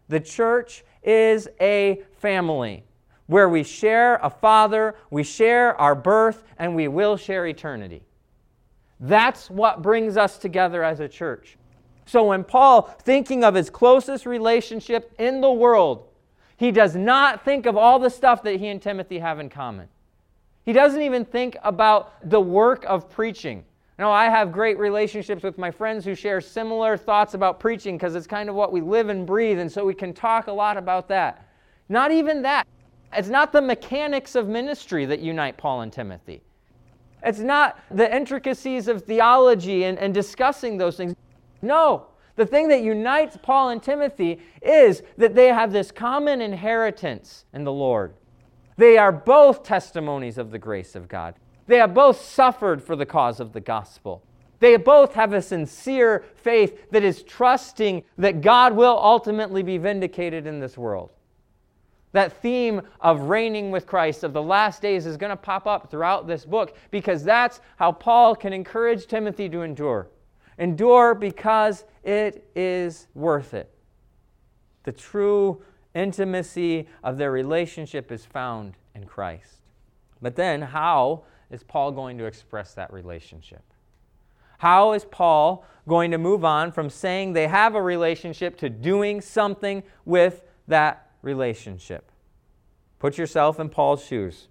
The 0.09 0.19
church 0.19 0.83
is 1.03 1.47
a 1.59 2.01
family 2.19 2.83
where 3.27 3.49
we 3.49 3.63
share 3.63 4.15
a 4.23 4.29
Father, 4.29 4.95
we 5.09 5.23
share 5.23 5.79
our 5.79 5.95
birth, 5.95 6.43
and 6.57 6.75
we 6.75 6.87
will 6.87 7.17
share 7.17 7.45
eternity. 7.45 8.03
That's 8.99 9.49
what 9.49 9.81
brings 9.81 10.17
us 10.17 10.37
together 10.37 10.83
as 10.83 10.99
a 10.99 11.07
church. 11.07 11.57
So 12.05 12.23
when 12.23 12.43
Paul, 12.43 12.83
thinking 13.03 13.43
of 13.43 13.53
his 13.53 13.69
closest 13.69 14.25
relationship 14.25 15.13
in 15.19 15.41
the 15.41 15.51
world, 15.51 16.07
he 16.55 16.71
does 16.71 16.95
not 16.95 17.43
think 17.43 17.65
of 17.65 17.77
all 17.77 17.99
the 17.99 18.09
stuff 18.09 18.41
that 18.43 18.55
he 18.55 18.67
and 18.67 18.81
Timothy 18.81 19.19
have 19.19 19.39
in 19.39 19.49
common. 19.49 19.89
He 20.65 20.73
doesn't 20.73 21.01
even 21.01 21.25
think 21.25 21.57
about 21.63 22.29
the 22.29 22.41
work 22.41 22.85
of 22.85 23.09
preaching. 23.09 23.65
You 23.97 24.03
know, 24.03 24.11
I 24.11 24.25
have 24.25 24.51
great 24.51 24.77
relationships 24.77 25.41
with 25.41 25.57
my 25.57 25.71
friends 25.71 26.05
who 26.05 26.13
share 26.13 26.39
similar 26.39 26.97
thoughts 26.97 27.33
about 27.33 27.59
preaching 27.59 27.97
because 27.97 28.13
it's 28.13 28.27
kind 28.27 28.47
of 28.47 28.53
what 28.53 28.71
we 28.71 28.79
live 28.79 29.09
and 29.09 29.25
breathe, 29.25 29.57
and 29.57 29.71
so 29.71 29.83
we 29.85 29.95
can 29.95 30.13
talk 30.13 30.45
a 30.45 30.51
lot 30.51 30.77
about 30.77 31.07
that. 31.07 31.47
Not 31.89 32.11
even 32.11 32.43
that. 32.43 32.67
It's 33.11 33.29
not 33.29 33.51
the 33.51 33.61
mechanics 33.61 34.35
of 34.35 34.47
ministry 34.47 35.05
that 35.05 35.19
unite 35.19 35.57
Paul 35.57 35.81
and 35.81 35.91
Timothy. 35.91 36.43
It's 37.23 37.39
not 37.39 37.79
the 37.89 38.13
intricacies 38.15 38.87
of 38.87 39.03
theology 39.03 39.85
and, 39.85 39.97
and 39.97 40.13
discussing 40.13 40.77
those 40.77 40.97
things. 40.97 41.15
No. 41.63 42.07
The 42.35 42.45
thing 42.45 42.67
that 42.67 42.83
unites 42.83 43.35
Paul 43.41 43.69
and 43.69 43.81
Timothy 43.81 44.39
is 44.61 45.01
that 45.17 45.33
they 45.33 45.47
have 45.47 45.71
this 45.71 45.91
common 45.91 46.39
inheritance 46.39 47.45
in 47.51 47.63
the 47.63 47.71
Lord. 47.71 48.13
They 48.77 48.99
are 48.99 49.11
both 49.11 49.63
testimonies 49.63 50.37
of 50.37 50.51
the 50.51 50.59
grace 50.59 50.95
of 50.95 51.07
God. 51.07 51.33
They 51.67 51.77
have 51.77 51.93
both 51.93 52.21
suffered 52.21 52.81
for 52.81 52.95
the 52.95 53.05
cause 53.05 53.39
of 53.39 53.53
the 53.53 53.59
gospel. 53.59 54.23
They 54.59 54.75
both 54.77 55.13
have 55.13 55.33
a 55.33 55.41
sincere 55.41 56.25
faith 56.35 56.89
that 56.91 57.03
is 57.03 57.21
trusting 57.23 58.03
that 58.17 58.41
God 58.41 58.75
will 58.75 58.97
ultimately 58.97 59.61
be 59.61 59.77
vindicated 59.77 60.47
in 60.47 60.59
this 60.59 60.77
world. 60.77 61.11
That 62.13 62.41
theme 62.41 62.81
of 63.01 63.23
reigning 63.23 63.69
with 63.69 63.85
Christ 63.85 64.23
of 64.23 64.33
the 64.33 64.41
last 64.41 64.81
days 64.81 65.05
is 65.05 65.17
going 65.17 65.29
to 65.29 65.35
pop 65.35 65.67
up 65.67 65.91
throughout 65.91 66.25
this 66.25 66.45
book 66.45 66.75
because 66.89 67.23
that's 67.23 67.59
how 67.75 67.91
Paul 67.91 68.35
can 68.35 68.53
encourage 68.53 69.05
Timothy 69.05 69.49
to 69.49 69.61
endure. 69.61 70.07
Endure 70.57 71.13
because 71.13 71.83
it 72.03 72.49
is 72.55 73.07
worth 73.13 73.53
it. 73.53 73.69
The 74.83 74.93
true 74.93 75.61
intimacy 75.93 76.87
of 77.03 77.17
their 77.17 77.31
relationship 77.31 78.11
is 78.11 78.25
found 78.25 78.73
in 78.95 79.03
Christ. 79.03 79.61
But 80.21 80.35
then, 80.35 80.61
how 80.61 81.23
is 81.51 81.63
Paul 81.63 81.91
going 81.91 82.17
to 82.17 82.25
express 82.25 82.73
that 82.73 82.91
relationship? 82.91 83.63
How 84.59 84.93
is 84.93 85.05
Paul 85.05 85.65
going 85.87 86.11
to 86.11 86.17
move 86.17 86.43
on 86.43 86.71
from 86.71 86.89
saying 86.89 87.33
they 87.33 87.47
have 87.47 87.73
a 87.73 87.81
relationship 87.81 88.57
to 88.57 88.69
doing 88.69 89.21
something 89.21 89.81
with 90.05 90.43
that 90.67 91.11
relationship. 91.21 92.11
Put 92.99 93.17
yourself 93.17 93.59
in 93.59 93.69
Paul's 93.69 94.03
shoes. 94.03 94.49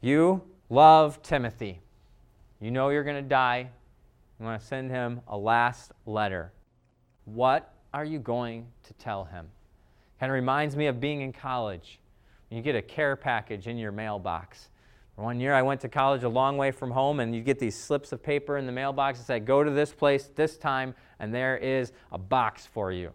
You 0.00 0.42
love 0.68 1.22
Timothy. 1.22 1.80
You 2.60 2.70
know 2.70 2.90
you're 2.90 3.04
going 3.04 3.22
to 3.22 3.28
die. 3.28 3.70
You 4.38 4.46
want 4.46 4.60
to 4.60 4.66
send 4.66 4.90
him 4.90 5.20
a 5.26 5.36
last 5.36 5.92
letter. 6.06 6.52
What 7.24 7.72
are 7.94 8.04
you 8.04 8.18
going 8.18 8.66
to 8.84 8.92
tell 8.94 9.24
him? 9.24 9.46
Kind 10.20 10.30
of 10.30 10.34
reminds 10.34 10.76
me 10.76 10.86
of 10.86 11.00
being 11.00 11.22
in 11.22 11.32
college. 11.32 11.98
You 12.50 12.60
get 12.60 12.76
a 12.76 12.82
care 12.82 13.16
package 13.16 13.66
in 13.66 13.78
your 13.78 13.92
mailbox. 13.92 14.68
One 15.16 15.38
year 15.38 15.54
I 15.54 15.62
went 15.62 15.80
to 15.82 15.88
college 15.88 16.24
a 16.24 16.28
long 16.28 16.56
way 16.56 16.72
from 16.72 16.90
home, 16.90 17.20
and 17.20 17.34
you 17.34 17.40
get 17.40 17.58
these 17.58 17.76
slips 17.76 18.10
of 18.12 18.22
paper 18.22 18.58
in 18.58 18.66
the 18.66 18.72
mailbox 18.72 19.18
that 19.18 19.26
say, 19.26 19.40
Go 19.40 19.62
to 19.62 19.70
this 19.70 19.92
place 19.92 20.28
this 20.34 20.56
time, 20.56 20.94
and 21.20 21.32
there 21.32 21.56
is 21.56 21.92
a 22.10 22.18
box 22.18 22.66
for 22.66 22.90
you. 22.90 23.12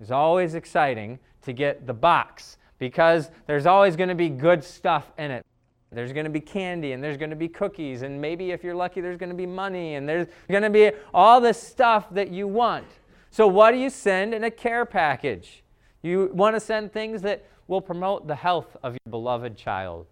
It's 0.00 0.10
always 0.10 0.54
exciting 0.54 1.18
to 1.42 1.52
get 1.52 1.86
the 1.86 1.94
box 1.94 2.56
because 2.78 3.30
there's 3.46 3.66
always 3.66 3.96
going 3.96 4.08
to 4.08 4.14
be 4.14 4.28
good 4.28 4.64
stuff 4.64 5.12
in 5.18 5.30
it. 5.30 5.44
There's 5.92 6.12
going 6.12 6.24
to 6.24 6.30
be 6.30 6.40
candy 6.40 6.92
and 6.92 7.02
there's 7.02 7.16
going 7.16 7.30
to 7.30 7.36
be 7.36 7.48
cookies, 7.48 8.02
and 8.02 8.20
maybe 8.20 8.50
if 8.50 8.64
you're 8.64 8.74
lucky, 8.74 9.00
there's 9.00 9.16
going 9.16 9.30
to 9.30 9.36
be 9.36 9.46
money 9.46 9.94
and 9.94 10.08
there's 10.08 10.26
going 10.50 10.62
to 10.62 10.70
be 10.70 10.90
all 11.14 11.40
the 11.40 11.54
stuff 11.54 12.08
that 12.10 12.30
you 12.30 12.48
want. 12.48 12.86
So, 13.30 13.46
what 13.46 13.72
do 13.72 13.78
you 13.78 13.90
send 13.90 14.34
in 14.34 14.44
a 14.44 14.50
care 14.50 14.84
package? 14.84 15.62
You 16.02 16.30
want 16.32 16.56
to 16.56 16.60
send 16.60 16.92
things 16.92 17.22
that 17.22 17.44
will 17.68 17.80
promote 17.80 18.26
the 18.26 18.34
health 18.34 18.76
of 18.82 18.92
your 18.92 19.10
beloved 19.10 19.56
child. 19.56 20.06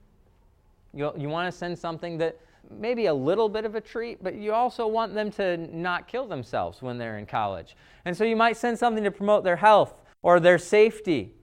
You, 0.95 1.13
you 1.17 1.29
want 1.29 1.53
to 1.53 1.57
send 1.57 1.79
something 1.79 2.19
that 2.19 2.39
maybe 2.71 3.07
a 3.07 3.15
little 3.15 3.49
bit 3.49 3.65
of 3.65 3.75
a 3.75 3.81
treat, 3.81 4.23
but 4.23 4.35
you 4.35 4.53
also 4.53 4.87
want 4.87 5.15
them 5.15 5.31
to 5.33 5.57
not 5.77 6.09
kill 6.09 6.27
themselves 6.27 6.83
when 6.83 6.99
they're 6.99 7.19
in 7.19 7.27
college. 7.27 7.77
And 8.05 8.17
so 8.17 8.25
you 8.25 8.37
might 8.37 8.57
send 8.57 8.79
something 8.79 9.05
to 9.05 9.11
promote 9.11 9.45
their 9.45 9.57
health 9.57 9.95
or 10.23 10.41
their 10.41 10.59
safety. 10.59 11.35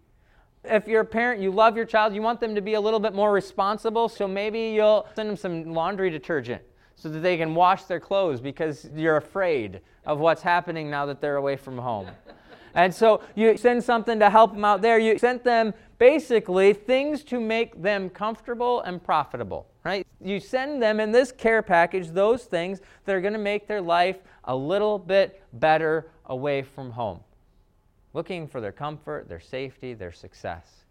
If 0.64 0.88
you're 0.88 1.02
a 1.02 1.06
parent, 1.06 1.42
you 1.42 1.52
love 1.52 1.76
your 1.76 1.86
child, 1.86 2.14
you 2.14 2.22
want 2.22 2.40
them 2.40 2.56
to 2.56 2.62
be 2.62 2.76
a 2.76 2.82
little 2.82 3.00
bit 3.00 3.14
more 3.14 3.32
responsible, 3.32 4.10
so 4.10 4.28
maybe 4.28 4.60
you'll 4.70 5.08
send 5.16 5.30
them 5.30 5.38
some 5.38 5.74
laundry 5.74 6.10
detergent 6.10 6.62
so 6.96 7.10
that 7.10 7.20
they 7.20 7.38
can 7.38 7.56
wash 7.56 7.84
their 7.84 8.00
clothes 8.00 8.40
because 8.40 8.88
you're 8.96 9.18
afraid 9.18 9.82
of 10.06 10.20
what's 10.20 10.42
happening 10.42 10.90
now 10.90 11.06
that 11.06 11.20
they're 11.20 11.38
away 11.38 11.56
from 11.56 11.78
home. 11.78 12.08
and 12.74 12.94
so 12.94 13.22
you 13.36 13.58
send 13.58 13.84
something 13.84 14.20
to 14.20 14.30
help 14.30 14.54
them 14.54 14.66
out 14.66 14.82
there. 14.82 15.00
You 15.00 15.18
sent 15.18 15.44
them 15.44 15.74
basically 15.98 16.74
things 16.74 17.24
to 17.26 17.40
make 17.40 17.82
them 17.82 18.10
comfortable 18.10 18.82
and 18.82 19.04
profitable, 19.04 19.68
right? 19.84 20.06
You 20.24 20.40
send 20.40 20.82
them 20.82 21.00
in 21.00 21.12
this 21.12 21.32
care 21.32 21.62
package 21.62 22.10
those 22.10 22.46
things 22.46 22.82
that 23.06 23.16
are 23.16 23.22
going 23.22 23.34
to 23.34 23.40
make 23.40 23.68
their 23.68 23.82
life 23.82 24.18
a 24.46 24.56
little 24.56 24.98
bit 24.98 25.44
better 25.54 26.12
away 26.26 26.62
from 26.62 26.92
home 26.92 27.20
looking 28.14 28.48
for 28.48 28.62
their 28.62 28.72
comfort, 28.72 29.30
their 29.30 29.40
safety, 29.40 29.94
their 29.94 30.12
success. 30.12 30.86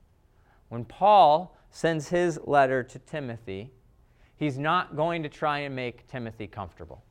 When 0.69 0.85
Paul 0.85 1.57
sends 1.71 2.09
his 2.09 2.39
letter 2.45 2.83
to 2.83 2.99
Timothy, 3.01 3.71
he's 4.37 4.59
not 4.59 4.97
going 4.97 5.23
to 5.23 5.29
try 5.29 5.61
and 5.61 5.75
make 5.75 6.07
Timothy 6.09 6.47
comfortable. 6.47 7.03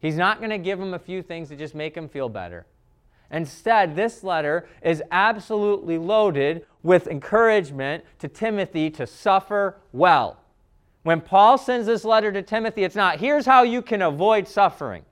He's 0.00 0.16
not 0.16 0.38
going 0.38 0.50
to 0.50 0.58
give 0.58 0.80
him 0.80 0.94
a 0.94 0.98
few 0.98 1.22
things 1.22 1.48
to 1.48 1.56
just 1.56 1.74
make 1.74 1.96
him 1.96 2.08
feel 2.08 2.28
better. 2.28 2.66
Instead, 3.30 3.94
this 3.94 4.24
letter 4.24 4.68
is 4.82 5.02
absolutely 5.10 5.98
loaded 5.98 6.66
with 6.82 7.06
encouragement 7.06 8.04
to 8.18 8.28
Timothy 8.28 8.90
to 8.90 9.06
suffer 9.06 9.76
well. 9.92 10.40
When 11.02 11.20
Paul 11.20 11.56
sends 11.56 11.86
this 11.86 12.04
letter 12.04 12.32
to 12.32 12.42
Timothy, 12.42 12.84
it's 12.84 12.96
not, 12.96 13.20
here's 13.20 13.46
how 13.46 13.62
you 13.62 13.82
can 13.82 14.02
avoid 14.02 14.48
suffering. 14.48 15.04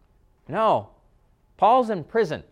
No, 0.49 0.91
Paul's 1.57 1.91
in 1.91 2.05
prison, 2.05 2.43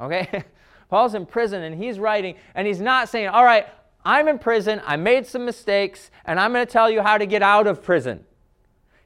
okay? 0.00 0.44
Paul's 0.90 1.14
in 1.14 1.26
prison 1.26 1.62
and 1.62 1.82
he's 1.82 1.98
writing, 1.98 2.36
and 2.54 2.66
he's 2.66 2.80
not 2.80 3.08
saying, 3.08 3.28
All 3.28 3.44
right, 3.44 3.66
I'm 4.04 4.28
in 4.28 4.38
prison, 4.38 4.80
I 4.86 4.96
made 4.96 5.26
some 5.26 5.44
mistakes, 5.44 6.10
and 6.24 6.38
I'm 6.38 6.52
going 6.52 6.64
to 6.64 6.72
tell 6.72 6.88
you 6.90 7.02
how 7.02 7.18
to 7.18 7.26
get 7.26 7.42
out 7.42 7.66
of 7.66 7.82
prison. 7.82 8.24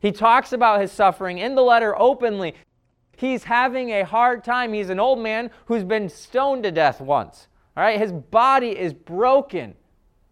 He 0.01 0.13
talks 0.13 0.53
about 0.53 0.81
his 0.81 0.93
suffering 0.93 1.39
in 1.39 1.55
the 1.55 1.63
letter 1.63 1.99
openly. 1.99 2.55
He's 3.16 3.44
having 3.44 3.90
a 3.90 4.05
hard 4.05 4.44
time. 4.44 4.73
He's 4.73 4.90
an 4.90 5.01
old 5.01 5.18
man 5.18 5.51
who's 5.66 5.85
been 5.85 6.09
stoned 6.09 6.62
to 6.62 6.70
death 6.70 7.01
once. 7.01 7.49
All 7.77 7.85
right, 7.85 7.99
his 7.99 8.12
body 8.12 8.70
is 8.70 8.92
broken. 8.92 9.75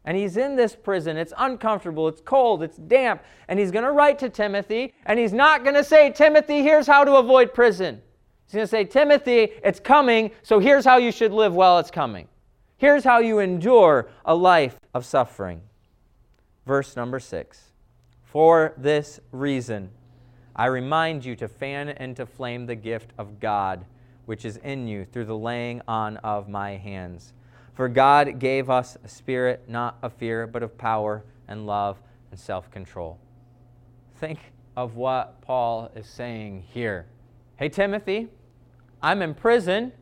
And 0.05 0.17
he's 0.17 0.39
in 0.39 0.57
this 0.57 0.75
prison. 0.75 1.19
It's 1.19 1.35
uncomfortable, 1.37 2.09
it's 2.09 2.23
cold, 2.23 2.63
it's 2.63 2.79
damp. 2.79 3.23
And 3.49 3.59
he's 3.59 3.71
going 3.71 3.85
to 3.85 3.93
write 3.93 4.19
to 4.21 4.31
Timothy, 4.31 4.95
and 5.05 5.19
he's 5.19 5.35
not 5.35 5.65
going 5.65 5.75
to 5.75 5.85
say, 5.85 6.11
Timothy, 6.11 6.63
here's 6.63 6.87
how 6.87 7.05
to 7.05 7.17
avoid 7.17 7.53
prison. 7.53 8.01
He's 8.47 8.55
going 8.55 8.65
to 8.65 8.71
say, 8.71 8.85
Timothy, 8.85 9.53
it's 9.63 9.81
coming, 9.81 10.31
so 10.43 10.61
here's 10.61 10.87
how 10.87 10.97
you 10.97 11.13
should 11.13 11.33
live 11.33 11.53
while 11.53 11.79
it's 11.79 11.91
coming. 11.91 12.27
Here's 12.79 13.05
how 13.05 13.19
you 13.19 13.41
endure 13.41 14.09
a 14.25 14.35
life 14.35 14.79
of 14.95 15.05
suffering. 15.05 15.61
Verse 16.65 16.97
number 16.97 17.21
6 17.21 17.73
For 18.23 18.73
this 18.79 19.21
reason, 19.31 19.91
I 20.59 20.67
remind 20.67 21.25
you 21.25 21.37
to 21.37 21.47
fan 21.47 21.89
into 21.89 22.27
flame 22.27 22.67
the 22.67 22.75
gift 22.75 23.13
of 23.17 23.39
God, 23.39 23.85
which 24.27 24.45
is 24.45 24.57
in 24.57 24.89
you 24.89 25.05
through 25.05 25.27
the 25.27 25.39
laying 25.39 25.81
on 25.87 26.17
of 26.19 26.49
my 26.49 26.73
hands. 26.73 27.33
For 27.75 27.89
God 27.89 28.41
gave 28.41 28.69
us 28.69 28.99
a 29.05 29.09
spirit 29.09 29.69
not 29.69 29.99
of 30.03 30.13
fear, 30.15 30.49
but 30.49 30.65
of 30.65 30.77
power 30.77 31.23
and 31.47 31.65
love 31.65 32.03
and 32.33 32.41
self 32.41 32.73
control. 32.73 33.21
Think 34.17 34.41
of 34.77 34.97
what 34.97 35.41
Paul 35.43 35.93
is 35.95 36.09
saying 36.09 36.65
here. 36.73 37.07
Hey, 37.55 37.69
Timothy, 37.69 38.27
I'm 39.01 39.23
in 39.23 39.35
prison. 39.35 39.93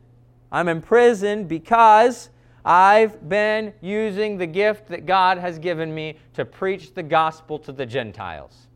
I'm 0.51 0.69
in 0.69 0.81
prison 0.81 1.45
because 1.45 2.31
I've 2.65 3.29
been 3.29 3.73
using 3.79 4.37
the 4.39 4.47
gift 4.47 4.87
that 4.87 5.05
God 5.05 5.37
has 5.37 5.59
given 5.59 5.93
me 5.93 6.17
to 6.33 6.45
preach 6.45 6.95
the 6.95 7.03
gospel 7.03 7.59
to 7.59 7.71
the 7.71 7.85
Gentiles. 7.85 8.66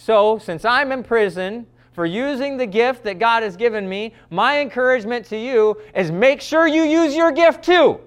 So, 0.00 0.38
since 0.38 0.64
I'm 0.64 0.92
in 0.92 1.02
prison 1.02 1.66
for 1.92 2.06
using 2.06 2.56
the 2.56 2.64
gift 2.64 3.04
that 3.04 3.18
God 3.18 3.42
has 3.42 3.54
given 3.54 3.86
me, 3.86 4.14
my 4.30 4.58
encouragement 4.58 5.26
to 5.26 5.36
you 5.36 5.76
is 5.94 6.10
make 6.10 6.40
sure 6.40 6.66
you 6.66 6.84
use 6.84 7.14
your 7.14 7.30
gift 7.30 7.62
too. 7.62 8.00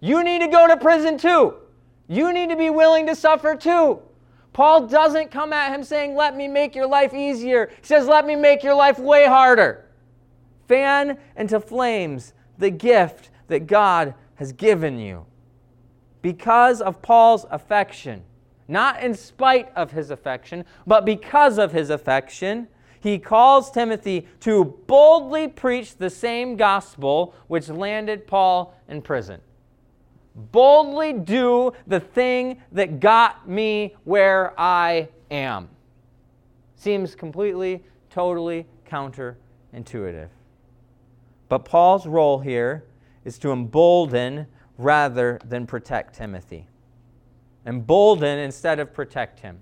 You 0.00 0.24
need 0.24 0.40
to 0.40 0.48
go 0.48 0.66
to 0.66 0.76
prison 0.76 1.16
too. 1.16 1.54
You 2.08 2.32
need 2.32 2.50
to 2.50 2.56
be 2.56 2.70
willing 2.70 3.06
to 3.06 3.14
suffer 3.14 3.54
too. 3.54 4.00
Paul 4.52 4.88
doesn't 4.88 5.30
come 5.30 5.52
at 5.52 5.72
him 5.72 5.84
saying, 5.84 6.16
Let 6.16 6.36
me 6.36 6.48
make 6.48 6.74
your 6.74 6.88
life 6.88 7.14
easier. 7.14 7.68
He 7.68 7.86
says, 7.86 8.08
Let 8.08 8.26
me 8.26 8.34
make 8.34 8.64
your 8.64 8.74
life 8.74 8.98
way 8.98 9.26
harder. 9.26 9.86
Fan 10.66 11.18
into 11.36 11.60
flames 11.60 12.34
the 12.58 12.70
gift 12.70 13.30
that 13.46 13.68
God 13.68 14.12
has 14.34 14.52
given 14.52 14.98
you. 14.98 15.24
Because 16.20 16.80
of 16.80 17.00
Paul's 17.00 17.46
affection, 17.48 18.24
not 18.70 19.02
in 19.02 19.14
spite 19.14 19.70
of 19.76 19.90
his 19.90 20.10
affection, 20.10 20.64
but 20.86 21.04
because 21.04 21.58
of 21.58 21.72
his 21.72 21.90
affection, 21.90 22.68
he 23.00 23.18
calls 23.18 23.70
Timothy 23.70 24.26
to 24.40 24.64
boldly 24.86 25.48
preach 25.48 25.96
the 25.96 26.10
same 26.10 26.56
gospel 26.56 27.34
which 27.48 27.68
landed 27.68 28.26
Paul 28.26 28.74
in 28.88 29.02
prison 29.02 29.40
boldly 30.34 31.12
do 31.12 31.72
the 31.86 32.00
thing 32.00 32.60
that 32.72 33.00
got 33.00 33.48
me 33.48 33.94
where 34.04 34.58
I 34.58 35.08
am. 35.30 35.68
Seems 36.76 37.14
completely, 37.14 37.82
totally 38.10 38.66
counterintuitive. 38.88 40.28
But 41.48 41.64
Paul's 41.64 42.06
role 42.06 42.38
here 42.38 42.84
is 43.24 43.38
to 43.38 43.52
embolden 43.52 44.46
rather 44.78 45.38
than 45.44 45.66
protect 45.66 46.14
Timothy. 46.14 46.66
Embolden 47.66 48.38
instead 48.38 48.80
of 48.80 48.92
protect 48.92 49.40
him. 49.40 49.58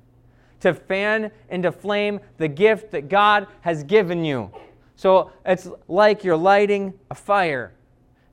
To 0.61 0.75
fan 0.75 1.31
into 1.51 1.73
flame 1.73 2.21
the 2.37 2.49
gift 2.49 2.91
that 2.93 3.09
God 3.09 3.47
has 3.61 3.85
given 3.85 4.25
you. 4.25 4.51
So 4.97 5.31
it's 5.45 5.69
like 5.87 6.25
you're 6.25 6.37
lighting 6.37 6.95
a 7.11 7.15
fire 7.15 7.73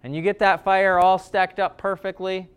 and 0.06 0.15
you 0.15 0.21
get 0.21 0.38
that 0.38 0.63
fire 0.63 0.99
all 0.99 1.17
stacked 1.17 1.60
up 1.60 1.80
perfectly, 1.80 2.47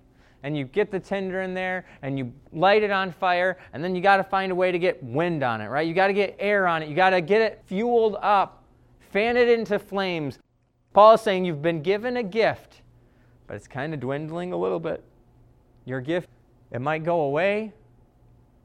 and 0.43 0.55
you 0.55 0.65
get 0.65 0.91
the 0.91 1.01
tinder 1.01 1.41
in 1.41 1.55
there, 1.55 1.87
and 2.03 2.19
you 2.19 2.31
light 2.53 2.83
it 2.83 2.91
on 2.91 3.11
fire, 3.11 3.57
and 3.73 3.83
then 3.83 3.95
you 3.95 4.03
got 4.03 4.19
to 4.19 4.23
find 4.23 4.53
a 4.53 4.55
way 4.55 4.71
to 4.71 4.79
get 4.79 5.03
wind 5.03 5.43
on 5.43 5.63
it, 5.63 5.69
right? 5.69 5.89
You 5.89 5.95
got 5.95 6.09
to 6.09 6.13
get 6.13 6.37
air 6.39 6.67
on 6.67 6.83
it. 6.83 6.91
You 6.91 6.95
got 6.95 7.11
to 7.11 7.23
get 7.23 7.41
it 7.41 7.63
fueled 7.65 8.17
up, 8.21 8.65
fan 9.01 9.39
it 9.39 9.49
into 9.49 9.79
flames. 9.79 10.39
Paul 10.93 11.15
is 11.15 11.23
saying 11.23 11.47
you've 11.47 11.63
been 11.63 11.81
given 11.81 12.19
a 12.19 12.23
gift, 12.23 12.83
but 13.47 13.57
it's 13.57 13.67
kind 13.67 13.95
of 13.95 14.01
dwindling 14.01 14.53
a 14.53 14.57
little 14.59 14.79
bit. 14.79 15.03
Your 15.87 16.03
gift, 16.03 16.28
it 16.71 16.81
might 16.81 17.05
go 17.05 17.23
away, 17.23 17.73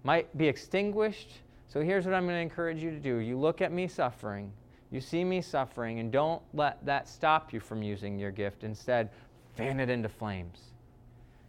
might 0.03 0.35
be 0.37 0.47
extinguished. 0.47 1.31
So 1.67 1.81
here's 1.81 2.05
what 2.05 2.13
I'm 2.13 2.25
going 2.25 2.35
to 2.35 2.41
encourage 2.41 2.83
you 2.83 2.91
to 2.91 2.99
do. 2.99 3.17
You 3.17 3.37
look 3.39 3.61
at 3.61 3.71
me 3.71 3.87
suffering, 3.87 4.51
you 4.91 5.01
see 5.01 5.23
me 5.23 5.41
suffering, 5.41 5.99
and 5.99 6.11
don't 6.11 6.41
let 6.53 6.85
that 6.85 7.07
stop 7.07 7.53
you 7.53 7.59
from 7.59 7.81
using 7.81 8.19
your 8.19 8.31
gift. 8.31 8.63
Instead, 8.63 9.09
fan 9.55 9.79
it 9.79 9.89
into 9.89 10.09
flames. 10.09 10.59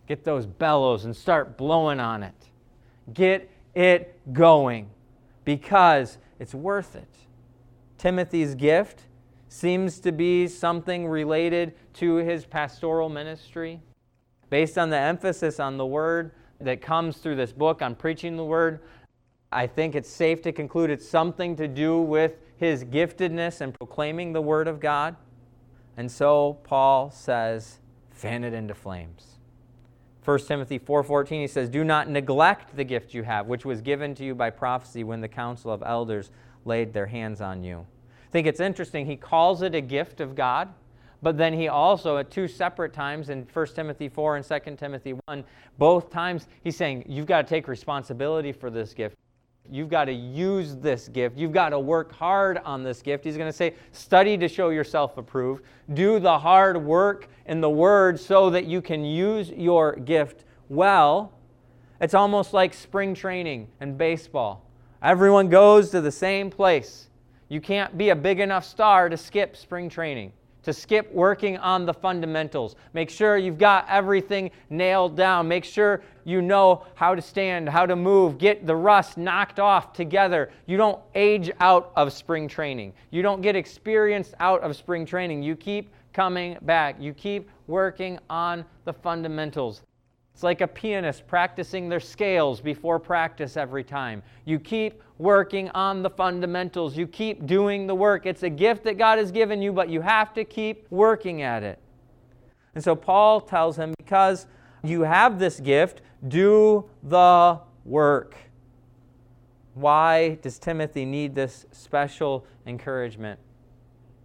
Get 0.07 0.25
those 0.25 0.47
bellows 0.47 1.05
and 1.05 1.15
start 1.15 1.57
blowing 1.57 2.01
on 2.01 2.23
it. 2.23 2.35
Get 3.13 3.51
it 3.75 4.19
going 4.33 4.91
because 5.45 6.19
it's 6.39 6.55
worth 6.55 6.97
it. 6.97 7.09
Timothy's 7.99 8.55
gift 8.55 9.03
seems 9.49 9.99
to 10.01 10.13
be 10.13 10.47
something 10.47 11.07
related 11.07 11.75
to 11.95 12.17
his 12.17 12.45
pastoral 12.45 13.09
ministry. 13.09 13.81
Based 14.51 14.77
on 14.79 14.91
the 14.91 14.99
emphasis 14.99 15.59
on 15.59 15.77
the 15.77 15.87
word 15.87 16.33
that 16.61 16.81
comes 16.81 17.19
through 17.19 17.37
this 17.37 17.53
book 17.53 17.83
on 17.83 17.95
preaching 17.95 18.37
the 18.37 18.45
word, 18.45 18.81
I 19.53 19.67
think 19.67 19.95
it's 19.95 20.11
safe 20.11 20.43
to 20.43 20.53
conclude 20.53 20.91
it's 20.91 21.09
something 21.09 21.55
to 21.57 21.69
do 21.69 22.01
with 22.01 22.39
his 22.57 22.85
giftedness 22.85 23.61
in 23.61 23.73
proclaiming 23.73 24.33
the 24.33 24.43
Word 24.43 24.67
of 24.67 24.81
God. 24.81 25.17
And 25.97 26.11
so 26.11 26.59
Paul 26.65 27.11
says, 27.11 27.79
fan 28.11 28.43
it 28.43 28.53
into 28.53 28.75
flames. 28.75 29.39
1 30.25 30.39
Timothy 30.49 30.79
4:14 30.79 31.41
he 31.41 31.47
says, 31.47 31.69
"Do 31.69 31.85
not 31.85 32.09
neglect 32.09 32.75
the 32.77 32.85
gift 32.85 33.13
you 33.13 33.25
have, 33.25 33.47
which 33.47 33.65
was 33.65 33.83
given 33.83 34.15
to 34.15 34.25
you 34.25 34.35
by 34.35 34.51
prophecy 34.51 35.05
when 35.05 35.21
the 35.21 35.29
council 35.29 35.71
of 35.71 35.83
elders 35.85 36.31
laid 36.65 36.95
their 36.95 37.07
hands 37.07 37.43
on 37.43 37.63
you." 37.63 37.87
I 38.27 38.31
think 38.31 38.47
it's 38.47 38.61
interesting 38.61 39.05
he 39.05 39.17
calls 39.17 39.61
it 39.61 39.75
a 39.75 39.83
gift 39.83 40.21
of 40.21 40.35
God, 40.35 40.73
but 41.25 41.39
then 41.39 41.55
he 41.55 41.69
also 41.69 42.19
at 42.19 42.31
two 42.31 42.47
separate 42.47 42.93
times 42.93 43.31
in 43.31 43.47
1 43.51 43.67
Timothy 43.69 44.11
4 44.11 44.37
and 44.37 44.45
2 44.45 44.77
Timothy 44.77 45.15
1, 45.27 45.43
both 45.79 46.11
times 46.11 46.49
he's 46.63 46.77
saying 46.77 47.03
you've 47.09 47.25
got 47.25 47.43
to 47.43 47.49
take 47.49 47.67
responsibility 47.67 48.53
for 48.53 48.69
this 48.69 48.93
gift. 48.93 49.17
You've 49.71 49.89
got 49.89 50.05
to 50.05 50.13
use 50.13 50.77
this 50.77 51.09
gift. 51.09 51.39
You've 51.39 51.51
got 51.53 51.71
to 51.71 51.79
work 51.79 52.13
hard 52.13 52.59
on 52.59 52.83
this 52.83 53.01
gift. 53.01 53.25
He's 53.25 53.39
going 53.39 53.49
to 53.49 53.57
say, 53.57 53.75
study 53.93 54.37
to 54.37 54.47
show 54.47 54.69
yourself 54.69 55.17
approved. 55.17 55.65
Do 55.95 56.19
the 56.21 56.39
hard 56.39 56.77
work 56.77 57.29
in 57.47 57.63
the 57.63 57.71
Word 57.71 58.21
so 58.21 58.51
that 58.51 58.67
you 58.67 58.83
can 58.83 59.03
use 59.03 59.49
your 59.49 59.97
gift 59.97 60.45
well. 60.69 61.33
It's 62.03 62.13
almost 62.13 62.53
like 62.53 62.75
spring 62.75 63.15
training 63.15 63.69
and 63.81 63.97
baseball. 63.97 64.69
Everyone 65.03 65.49
goes 65.49 65.89
to 65.91 66.03
the 66.03 66.13
same 66.13 66.51
place. 66.51 67.09
You 67.49 67.63
can't 67.63 67.97
be 67.97 68.11
a 68.11 68.17
big 68.17 68.41
enough 68.41 68.67
star 68.67 69.09
to 69.09 69.17
skip 69.17 69.57
spring 69.57 69.89
training 69.89 70.35
to 70.65 70.73
skip 70.73 71.13
working 71.13 71.57
on 71.59 71.87
the 71.87 71.95
fundamentals. 71.95 72.77
Make 72.93 73.11
sure 73.11 73.37
you've 73.37 73.59
got 73.59 73.87
everything 73.89 74.51
nailed 74.71 75.17
down. 75.17 75.49
Make 75.49 75.65
sure 75.65 76.03
you 76.25 76.43
know 76.43 76.85
how 76.95 77.15
to 77.15 77.23
stand, 77.23 77.69
how 77.69 77.87
to 77.87 77.97
move, 77.97 78.39
get 78.39 78.67
the 78.67 78.75
rust 78.75 79.17
knocked 79.17 79.61
off 79.61 79.93
together. 79.93 80.51
You 80.67 80.77
don't 80.77 81.01
age 81.15 81.51
out 81.61 81.93
of 81.97 82.13
spring 82.13 82.49
training. 82.49 82.93
You 83.11 83.23
don't 83.23 83.43
get 83.43 83.57
experience 83.57 84.35
out 84.41 84.63
of 84.63 84.75
spring 84.77 85.07
training. 85.07 85.43
You 85.43 85.55
keep 85.55 85.93
coming 86.13 86.57
back. 86.63 86.97
You 87.01 87.13
keep 87.13 87.51
working 87.67 88.19
on 88.31 88.65
the 88.85 88.93
fundamentals. 88.93 89.83
It's 90.35 90.43
like 90.43 90.61
a 90.61 90.67
pianist 90.67 91.29
practicing 91.29 91.89
their 91.89 92.01
scales 92.01 92.61
before 92.61 92.99
practice 92.99 93.57
every 93.57 93.85
time. 93.85 94.21
You 94.45 94.59
keep 94.59 95.01
working 95.17 95.71
on 95.71 96.03
the 96.03 96.11
fundamentals. 96.11 96.97
You 96.97 97.07
keep 97.07 97.47
doing 97.47 97.87
the 97.87 97.95
work. 97.95 98.27
It's 98.27 98.43
a 98.43 98.51
gift 98.51 98.83
that 98.85 98.99
God 98.99 99.19
has 99.19 99.31
given 99.31 99.63
you, 99.63 99.73
but 99.73 99.89
you 99.89 100.01
have 100.01 100.35
to 100.35 100.45
keep 100.45 100.91
working 100.91 101.43
at 101.43 101.63
it. 101.63 101.79
And 102.75 102.83
so 102.83 102.97
Paul 102.97 103.41
tells 103.41 103.77
him, 103.77 103.95
because 103.97 104.47
you 104.83 105.03
have 105.03 105.39
this 105.39 105.61
gift, 105.61 106.03
do 106.27 106.91
the 107.05 107.61
work. 107.85 108.35
Why 109.75 110.35
does 110.43 110.59
Timothy 110.59 111.05
need 111.05 111.37
this 111.37 111.65
special 111.71 112.45
encouragement? 112.67 113.39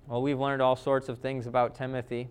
Well, 0.07 0.23
we've 0.23 0.39
learned 0.39 0.63
all 0.63 0.75
sorts 0.75 1.07
of 1.07 1.19
things 1.19 1.45
about 1.45 1.75
Timothy. 1.75 2.29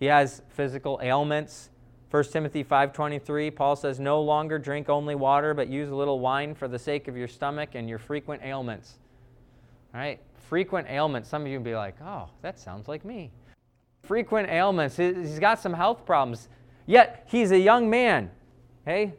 He 0.00 0.06
has 0.06 0.40
physical 0.48 0.98
ailments 1.02 1.68
1 2.10 2.24
Timothy 2.24 2.64
5:23 2.64 3.54
Paul 3.54 3.76
says 3.76 4.00
no 4.00 4.20
longer 4.20 4.58
drink 4.58 4.88
only 4.88 5.14
water 5.14 5.52
but 5.52 5.68
use 5.68 5.90
a 5.90 5.94
little 5.94 6.20
wine 6.20 6.54
for 6.54 6.66
the 6.66 6.78
sake 6.78 7.06
of 7.06 7.16
your 7.16 7.28
stomach 7.28 7.70
and 7.74 7.88
your 7.88 7.98
frequent 7.98 8.42
ailments. 8.42 8.98
All 9.94 10.00
right? 10.00 10.18
Frequent 10.34 10.88
ailments. 10.88 11.28
Some 11.28 11.42
of 11.42 11.48
you 11.48 11.58
will 11.58 11.64
be 11.64 11.76
like, 11.76 11.96
"Oh, 12.02 12.28
that 12.40 12.58
sounds 12.58 12.88
like 12.88 13.04
me." 13.04 13.30
Frequent 14.02 14.48
ailments. 14.48 14.96
He's 14.96 15.38
got 15.38 15.58
some 15.58 15.74
health 15.74 16.06
problems. 16.06 16.48
Yet 16.86 17.24
he's 17.26 17.52
a 17.52 17.58
young 17.58 17.90
man. 17.90 18.30
Okay? 18.86 19.12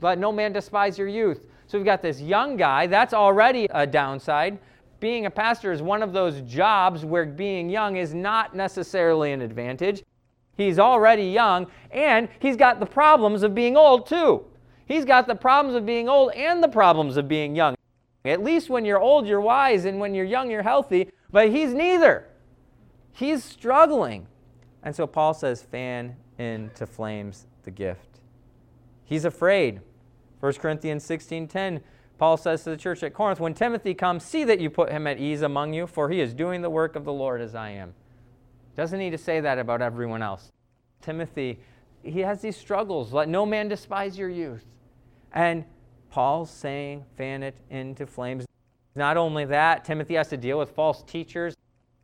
Let 0.00 0.18
no 0.18 0.32
man 0.32 0.52
despise 0.52 0.98
your 0.98 1.08
youth. 1.08 1.46
So 1.66 1.76
we've 1.76 1.84
got 1.84 2.00
this 2.00 2.22
young 2.22 2.56
guy. 2.56 2.86
That's 2.86 3.12
already 3.12 3.66
a 3.70 3.86
downside. 3.86 4.58
Being 4.98 5.26
a 5.26 5.30
pastor 5.30 5.72
is 5.72 5.82
one 5.82 6.02
of 6.02 6.14
those 6.14 6.40
jobs 6.42 7.04
where 7.04 7.26
being 7.26 7.68
young 7.68 7.96
is 7.96 8.14
not 8.14 8.56
necessarily 8.56 9.32
an 9.32 9.42
advantage. 9.42 10.02
He's 10.56 10.78
already 10.78 11.24
young, 11.24 11.66
and 11.90 12.28
he's 12.38 12.56
got 12.56 12.80
the 12.80 12.86
problems 12.86 13.42
of 13.42 13.54
being 13.54 13.76
old, 13.76 14.06
too. 14.06 14.44
He's 14.84 15.04
got 15.04 15.26
the 15.26 15.34
problems 15.34 15.76
of 15.76 15.86
being 15.86 16.08
old 16.08 16.32
and 16.32 16.62
the 16.62 16.68
problems 16.68 17.16
of 17.16 17.28
being 17.28 17.54
young. 17.54 17.76
At 18.24 18.42
least 18.42 18.68
when 18.68 18.84
you're 18.84 19.00
old, 19.00 19.26
you're 19.26 19.40
wise, 19.40 19.84
and 19.84 19.98
when 19.98 20.14
you're 20.14 20.24
young, 20.24 20.50
you're 20.50 20.62
healthy, 20.62 21.10
but 21.30 21.50
he's 21.50 21.72
neither. 21.72 22.26
He's 23.12 23.42
struggling. 23.42 24.26
And 24.82 24.94
so 24.94 25.06
Paul 25.06 25.34
says, 25.34 25.62
fan 25.62 26.16
into 26.38 26.86
flames 26.86 27.46
the 27.62 27.70
gift. 27.70 28.20
He's 29.04 29.24
afraid. 29.24 29.80
1 30.40 30.52
Corinthians 30.54 31.04
16:10 31.04 31.80
Paul 32.20 32.36
says 32.36 32.64
to 32.64 32.70
the 32.70 32.76
church 32.76 33.02
at 33.02 33.14
Corinth, 33.14 33.40
When 33.40 33.54
Timothy 33.54 33.94
comes, 33.94 34.24
see 34.24 34.44
that 34.44 34.60
you 34.60 34.68
put 34.68 34.90
him 34.90 35.06
at 35.06 35.18
ease 35.18 35.40
among 35.40 35.72
you, 35.72 35.86
for 35.86 36.10
he 36.10 36.20
is 36.20 36.34
doing 36.34 36.60
the 36.60 36.68
work 36.68 36.94
of 36.94 37.06
the 37.06 37.12
Lord 37.12 37.40
as 37.40 37.54
I 37.54 37.70
am. 37.70 37.94
Doesn't 38.76 38.98
need 38.98 39.10
to 39.10 39.18
say 39.18 39.40
that 39.40 39.58
about 39.58 39.82
everyone 39.82 40.22
else. 40.22 40.50
Timothy, 41.02 41.58
he 42.02 42.20
has 42.20 42.40
these 42.40 42.56
struggles. 42.56 43.12
Let 43.12 43.28
no 43.28 43.44
man 43.44 43.68
despise 43.68 44.18
your 44.18 44.28
youth. 44.28 44.64
And 45.32 45.64
Paul's 46.10 46.50
saying, 46.50 47.04
fan 47.16 47.42
it 47.42 47.56
into 47.70 48.06
flames. 48.06 48.46
Not 48.94 49.16
only 49.16 49.44
that, 49.46 49.84
Timothy 49.84 50.14
has 50.14 50.28
to 50.28 50.36
deal 50.36 50.58
with 50.58 50.70
false 50.70 51.02
teachers. 51.02 51.54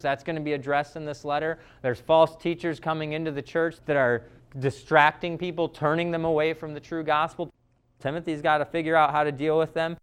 That's 0.01 0.23
going 0.23 0.37
to 0.37 0.43
be 0.43 0.53
addressed 0.53 0.97
in 0.97 1.05
this 1.05 1.25
letter. 1.25 1.59
There's 1.83 2.01
false 2.01 2.37
teachers 2.37 2.79
coming 2.79 3.13
into 3.13 3.31
the 3.31 3.43
church 3.43 3.77
that 3.87 3.97
are 3.97 4.25
distracting 4.59 5.39
people, 5.39 5.69
turning 5.69 6.11
them 6.11 6.25
away 6.25 6.53
from 6.53 6.75
the 6.75 6.81
true 6.81 7.03
gospel. 7.03 7.53
Timothy's 7.99 8.43
got 8.43 8.59
to 8.59 8.65
figure 8.65 8.95
out 8.95 9.11
how 9.11 9.25
to 9.25 9.33
deal 9.33 9.59
with 9.59 9.75
them. 9.75 9.97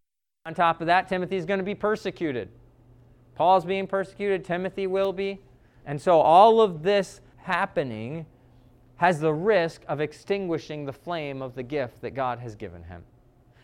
On 0.45 0.53
top 0.53 0.81
of 0.81 0.87
that, 0.87 1.07
Timothy's 1.07 1.45
going 1.45 1.59
to 1.59 1.63
be 1.63 1.75
persecuted. 1.75 2.49
Paul's 3.35 3.65
being 3.65 3.87
persecuted, 3.87 4.43
Timothy 4.43 4.87
will 4.87 5.13
be. 5.13 5.39
And 5.85 6.01
so 6.01 6.19
all 6.19 6.61
of 6.61 6.83
this 6.83 7.21
happening 7.37 8.25
has 8.97 9.19
the 9.19 9.33
risk 9.33 9.81
of 9.87 9.99
extinguishing 9.99 10.85
the 10.85 10.93
flame 10.93 11.41
of 11.41 11.55
the 11.55 11.63
gift 11.63 12.01
that 12.01 12.11
God 12.11 12.39
has 12.39 12.55
given 12.55 12.83
him. 12.83 13.03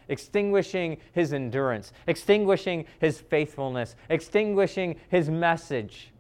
Extinguishing 0.08 0.98
his 1.14 1.34
endurance, 1.34 1.94
extinguishing 2.08 2.86
his 3.00 3.22
faithfulness, 3.22 3.96
extinguishing 4.10 4.96
his 5.10 5.30
message. 5.30 6.12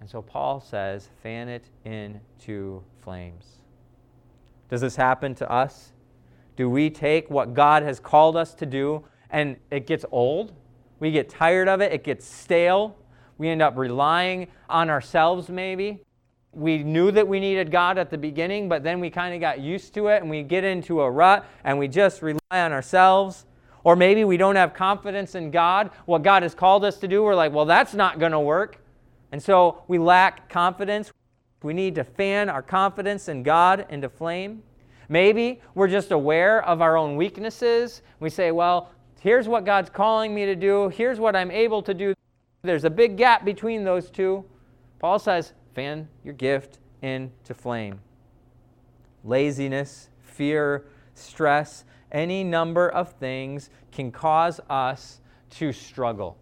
And 0.00 0.08
so 0.08 0.22
Paul 0.22 0.60
says, 0.60 1.10
fan 1.22 1.48
it 1.48 1.64
into 1.84 2.82
flames. 3.00 3.58
Does 4.70 4.80
this 4.80 4.96
happen 4.96 5.34
to 5.36 5.50
us? 5.50 5.92
Do 6.56 6.70
we 6.70 6.88
take 6.88 7.30
what 7.30 7.54
God 7.54 7.82
has 7.82 8.00
called 8.00 8.36
us 8.36 8.54
to 8.54 8.66
do 8.66 9.04
and 9.34 9.56
it 9.72 9.88
gets 9.88 10.04
old. 10.12 10.52
We 11.00 11.10
get 11.10 11.28
tired 11.28 11.68
of 11.68 11.80
it, 11.80 11.92
it 11.92 12.04
gets 12.04 12.24
stale. 12.24 12.96
We 13.38 13.48
end 13.48 13.62
up 13.62 13.76
relying 13.76 14.48
on 14.68 14.90
ourselves, 14.90 15.48
maybe. 15.48 16.00
We 16.52 16.78
knew 16.84 17.10
that 17.10 17.26
we 17.26 17.40
needed 17.40 17.70
God 17.70 17.98
at 17.98 18.10
the 18.10 18.18
beginning, 18.18 18.68
but 18.68 18.84
then 18.84 19.00
we 19.00 19.10
kind 19.10 19.34
of 19.34 19.40
got 19.40 19.60
used 19.60 19.92
to 19.94 20.08
it 20.08 20.22
and 20.22 20.30
we 20.30 20.42
get 20.42 20.62
into 20.62 21.00
a 21.00 21.10
rut 21.10 21.44
and 21.64 21.78
we 21.78 21.88
just 21.88 22.22
rely 22.22 22.38
on 22.50 22.72
ourselves. 22.72 23.46
Or 23.82 23.96
maybe 23.96 24.24
we 24.24 24.36
don't 24.36 24.56
have 24.56 24.72
confidence 24.72 25.34
in 25.34 25.50
God, 25.50 25.90
what 26.06 26.22
God 26.22 26.42
has 26.42 26.54
called 26.54 26.84
us 26.84 26.98
to 26.98 27.08
do. 27.08 27.22
We're 27.22 27.34
like, 27.34 27.52
well, 27.52 27.66
that's 27.66 27.92
not 27.92 28.18
going 28.18 28.32
to 28.32 28.40
work. 28.40 28.80
And 29.32 29.42
so 29.42 29.82
we 29.88 29.98
lack 29.98 30.48
confidence. 30.48 31.12
We 31.62 31.74
need 31.74 31.96
to 31.96 32.04
fan 32.04 32.48
our 32.48 32.62
confidence 32.62 33.28
in 33.28 33.42
God 33.42 33.86
into 33.90 34.08
flame. 34.08 34.62
Maybe 35.08 35.60
we're 35.74 35.88
just 35.88 36.12
aware 36.12 36.64
of 36.64 36.80
our 36.80 36.96
own 36.96 37.16
weaknesses. 37.16 38.02
We 38.20 38.30
say, 38.30 38.52
well, 38.52 38.90
Here's 39.24 39.48
what 39.48 39.64
God's 39.64 39.88
calling 39.88 40.34
me 40.34 40.44
to 40.44 40.54
do. 40.54 40.90
Here's 40.90 41.18
what 41.18 41.34
I'm 41.34 41.50
able 41.50 41.80
to 41.84 41.94
do. 41.94 42.12
There's 42.64 42.84
a 42.84 42.90
big 42.90 43.18
gap 43.18 43.44
between 43.44 43.84
those 43.84 44.08
two. 44.08 44.42
Paul 44.98 45.18
says, 45.18 45.52
fan 45.74 46.08
your 46.24 46.32
gift 46.32 46.78
into 47.02 47.52
flame. 47.52 48.00
Laziness, 49.22 50.08
fear, 50.22 50.86
stress, 51.14 51.84
any 52.10 52.42
number 52.42 52.88
of 52.88 53.12
things 53.12 53.68
can 53.92 54.10
cause 54.10 54.60
us 54.70 55.20
to 55.50 55.72
struggle. 55.72 56.38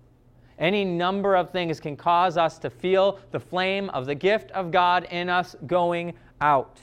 Any 0.60 0.84
number 0.84 1.34
of 1.34 1.50
things 1.50 1.80
can 1.80 1.96
cause 1.96 2.36
us 2.36 2.56
to 2.58 2.70
feel 2.70 3.18
the 3.32 3.40
flame 3.40 3.90
of 3.90 4.06
the 4.06 4.14
gift 4.14 4.52
of 4.52 4.70
God 4.70 5.08
in 5.10 5.28
us 5.28 5.56
going 5.66 6.14
out. 6.40 6.78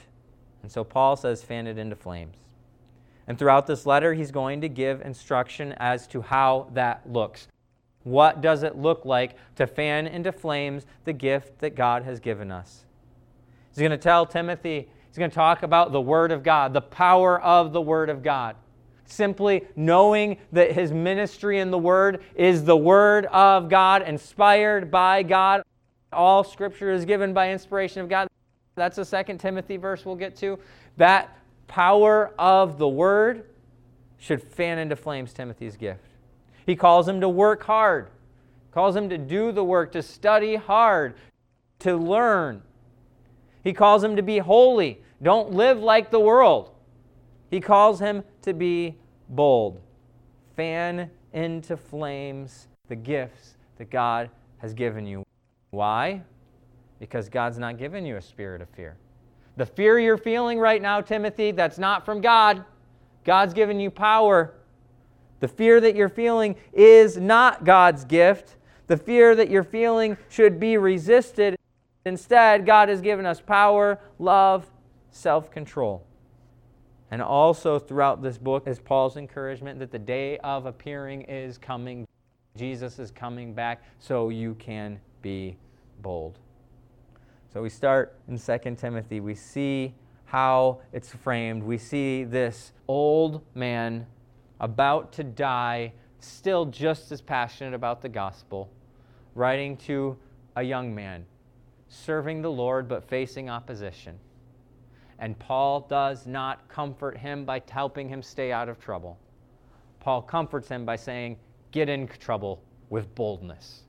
And 0.62 0.70
so 0.70 0.84
Paul 0.84 1.16
says, 1.16 1.42
fan 1.42 1.66
it 1.66 1.78
into 1.78 1.96
flames. 1.96 2.36
And 3.26 3.38
throughout 3.38 3.66
this 3.66 3.86
letter, 3.86 4.12
he's 4.12 4.30
going 4.30 4.60
to 4.60 4.68
give 4.68 5.00
instruction 5.00 5.72
as 5.78 6.06
to 6.08 6.20
how 6.20 6.68
that 6.74 7.10
looks. 7.10 7.48
What 8.02 8.40
does 8.40 8.62
it 8.62 8.76
look 8.76 9.04
like 9.04 9.36
to 9.56 9.66
fan 9.66 10.06
into 10.06 10.32
flames 10.32 10.86
the 11.04 11.12
gift 11.12 11.58
that 11.58 11.74
God 11.74 12.02
has 12.04 12.20
given 12.20 12.50
us? 12.50 12.84
He's 13.70 13.78
going 13.78 13.90
to 13.90 13.98
tell 13.98 14.26
Timothy, 14.26 14.88
he's 15.08 15.18
going 15.18 15.30
to 15.30 15.34
talk 15.34 15.62
about 15.62 15.92
the 15.92 16.00
Word 16.00 16.32
of 16.32 16.42
God, 16.42 16.72
the 16.72 16.80
power 16.80 17.40
of 17.40 17.72
the 17.72 17.80
Word 17.80 18.08
of 18.08 18.22
God. 18.22 18.56
Simply 19.04 19.66
knowing 19.76 20.38
that 20.52 20.72
his 20.72 20.92
ministry 20.92 21.58
in 21.58 21.70
the 21.70 21.78
Word 21.78 22.22
is 22.34 22.64
the 22.64 22.76
Word 22.76 23.26
of 23.26 23.68
God, 23.68 24.02
inspired 24.02 24.90
by 24.90 25.22
God. 25.22 25.62
All 26.12 26.42
Scripture 26.42 26.92
is 26.92 27.04
given 27.04 27.32
by 27.32 27.52
inspiration 27.52 28.00
of 28.02 28.08
God. 28.08 28.28
That's 28.76 28.96
the 28.96 29.04
second 29.04 29.38
Timothy 29.38 29.76
verse 29.76 30.04
we'll 30.04 30.16
get 30.16 30.36
to. 30.36 30.58
That 30.96 31.36
power 31.66 32.32
of 32.38 32.78
the 32.78 32.88
word 32.88 33.44
should 34.18 34.42
fan 34.42 34.78
into 34.78 34.96
flames 34.96 35.32
Timothy's 35.32 35.76
gift. 35.76 36.09
He 36.70 36.76
calls 36.76 37.08
him 37.08 37.20
to 37.20 37.28
work 37.28 37.64
hard, 37.64 38.10
calls 38.70 38.94
him 38.94 39.08
to 39.08 39.18
do 39.18 39.50
the 39.50 39.64
work, 39.64 39.90
to 39.90 40.02
study 40.02 40.54
hard, 40.54 41.14
to 41.80 41.96
learn. 41.96 42.62
He 43.64 43.72
calls 43.72 44.04
him 44.04 44.14
to 44.14 44.22
be 44.22 44.38
holy. 44.38 45.02
Don't 45.20 45.50
live 45.50 45.80
like 45.80 46.12
the 46.12 46.20
world. 46.20 46.70
He 47.50 47.58
calls 47.58 47.98
him 47.98 48.22
to 48.42 48.54
be 48.54 48.94
bold. 49.30 49.80
Fan 50.54 51.10
into 51.32 51.76
flames 51.76 52.68
the 52.86 52.94
gifts 52.94 53.56
that 53.76 53.90
God 53.90 54.30
has 54.58 54.72
given 54.72 55.04
you. 55.04 55.24
Why? 55.70 56.22
Because 57.00 57.28
God's 57.28 57.58
not 57.58 57.78
given 57.78 58.06
you 58.06 58.16
a 58.16 58.22
spirit 58.22 58.62
of 58.62 58.68
fear. 58.68 58.96
The 59.56 59.66
fear 59.66 59.98
you're 59.98 60.16
feeling 60.16 60.60
right 60.60 60.80
now, 60.80 61.00
Timothy, 61.00 61.50
that's 61.50 61.78
not 61.78 62.04
from 62.04 62.20
God. 62.20 62.64
God's 63.24 63.54
given 63.54 63.80
you 63.80 63.90
power. 63.90 64.54
The 65.40 65.48
fear 65.48 65.80
that 65.80 65.96
you're 65.96 66.08
feeling 66.08 66.54
is 66.72 67.16
not 67.16 67.64
God's 67.64 68.04
gift. 68.04 68.56
The 68.86 68.96
fear 68.96 69.34
that 69.34 69.50
you're 69.50 69.64
feeling 69.64 70.16
should 70.28 70.60
be 70.60 70.76
resisted. 70.76 71.56
Instead, 72.04 72.66
God 72.66 72.88
has 72.88 73.00
given 73.00 73.26
us 73.26 73.40
power, 73.40 73.98
love, 74.18 74.70
self 75.10 75.50
control. 75.50 76.06
And 77.10 77.20
also 77.20 77.78
throughout 77.78 78.22
this 78.22 78.38
book 78.38 78.68
is 78.68 78.78
Paul's 78.78 79.16
encouragement 79.16 79.78
that 79.80 79.90
the 79.90 79.98
day 79.98 80.38
of 80.38 80.66
appearing 80.66 81.22
is 81.22 81.58
coming. 81.58 82.06
Jesus 82.56 82.98
is 82.98 83.10
coming 83.10 83.52
back 83.52 83.82
so 83.98 84.28
you 84.28 84.54
can 84.54 85.00
be 85.22 85.56
bold. 86.02 86.38
So 87.52 87.62
we 87.62 87.68
start 87.68 88.16
in 88.28 88.38
2 88.38 88.76
Timothy. 88.76 89.20
We 89.20 89.34
see 89.34 89.94
how 90.26 90.80
it's 90.92 91.12
framed. 91.12 91.64
We 91.64 91.78
see 91.78 92.22
this 92.22 92.72
old 92.86 93.42
man 93.54 94.06
about 94.60 95.12
to 95.14 95.24
die, 95.24 95.92
still 96.18 96.66
just 96.66 97.10
as 97.10 97.20
passionate 97.20 97.74
about 97.74 98.02
the 98.02 98.08
gospel, 98.08 98.70
writing 99.34 99.76
to 99.76 100.16
a 100.56 100.62
young 100.62 100.94
man, 100.94 101.24
serving 101.88 102.42
the 102.42 102.50
Lord 102.50 102.88
but 102.88 103.02
facing 103.02 103.48
opposition. 103.48 104.18
And 105.18 105.38
Paul 105.38 105.86
does 105.88 106.26
not 106.26 106.68
comfort 106.68 107.16
him 107.18 107.44
by 107.44 107.62
helping 107.70 108.08
him 108.08 108.22
stay 108.22 108.52
out 108.52 108.68
of 108.68 108.78
trouble. 108.78 109.18
Paul 110.00 110.22
comforts 110.22 110.68
him 110.68 110.84
by 110.84 110.96
saying, 110.96 111.36
Get 111.72 111.88
in 111.88 112.08
trouble 112.08 112.62
with 112.88 113.14
boldness. 113.14 113.82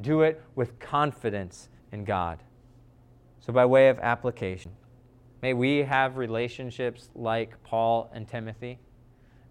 Do 0.00 0.22
it 0.22 0.42
with 0.56 0.78
confidence 0.80 1.68
in 1.92 2.04
God. 2.04 2.42
So, 3.40 3.52
by 3.52 3.66
way 3.66 3.88
of 3.88 3.98
application, 4.00 4.72
may 5.42 5.54
we 5.54 5.78
have 5.78 6.16
relationships 6.16 7.10
like 7.14 7.62
Paul 7.62 8.10
and 8.12 8.26
Timothy. 8.26 8.78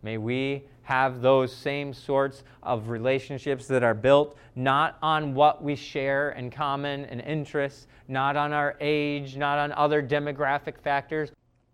May 0.01 0.17
we 0.17 0.63
have 0.83 1.21
those 1.21 1.55
same 1.55 1.93
sorts 1.93 2.43
of 2.63 2.89
relationships 2.89 3.67
that 3.67 3.83
are 3.83 3.93
built 3.93 4.37
not 4.55 4.97
on 5.01 5.35
what 5.35 5.63
we 5.63 5.75
share 5.75 6.31
in 6.31 6.49
common 6.49 7.05
and 7.05 7.21
interests, 7.21 7.87
not 8.07 8.35
on 8.35 8.53
our 8.53 8.75
age, 8.79 9.37
not 9.37 9.59
on 9.59 9.71
other 9.73 10.01
demographic 10.01 10.79
factors, 10.79 11.31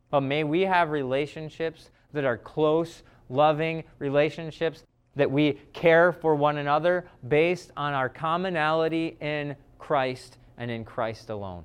but 0.10 0.22
may 0.22 0.44
we 0.44 0.62
have 0.62 0.92
relationships 0.92 1.92
that 2.14 2.26
are 2.26 2.38
close, 2.38 3.04
loving 3.30 3.84
relationships 4.00 4.84
that 5.16 5.30
we 5.30 5.54
care 5.72 6.12
for 6.12 6.36
one 6.36 6.58
another 6.58 7.08
based 7.28 7.72
on 7.78 7.94
our 7.94 8.10
commonality 8.10 9.18
in 9.22 9.56
Christ 9.80 10.38
and 10.58 10.70
in 10.70 10.84
Christ 10.84 11.30
alone. 11.30 11.64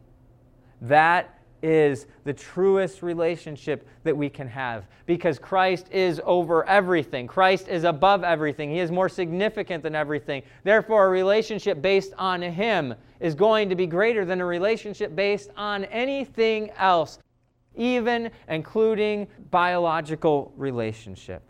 That 0.81 1.40
is 1.63 2.07
the 2.25 2.33
truest 2.33 3.03
relationship 3.03 3.87
that 4.05 4.17
we 4.17 4.29
can 4.29 4.49
have 4.49 4.87
because 5.07 5.39
Christ 5.39 5.89
is 5.91 6.21
over 6.25 6.67
everything. 6.67 7.27
Christ 7.27 7.69
is 7.69 7.85
above 7.85 8.25
everything. 8.25 8.71
He 8.71 8.79
is 8.79 8.91
more 8.91 9.09
significant 9.09 9.83
than 9.83 9.95
everything. 9.95 10.43
Therefore, 10.65 11.07
a 11.07 11.11
relationship 11.11 11.83
based 11.83 12.13
on 12.19 12.43
Him 12.43 12.95
is 13.21 13.35
going 13.35 13.69
to 13.69 13.75
be 13.75 13.87
greater 13.87 14.25
than 14.25 14.41
a 14.41 14.47
relationship 14.47 15.15
based 15.15 15.51
on 15.57 15.85
anything 15.87 16.71
else, 16.79 17.19
even 17.75 18.31
including 18.49 19.27
biological 19.51 20.53
relationship. 20.57 21.43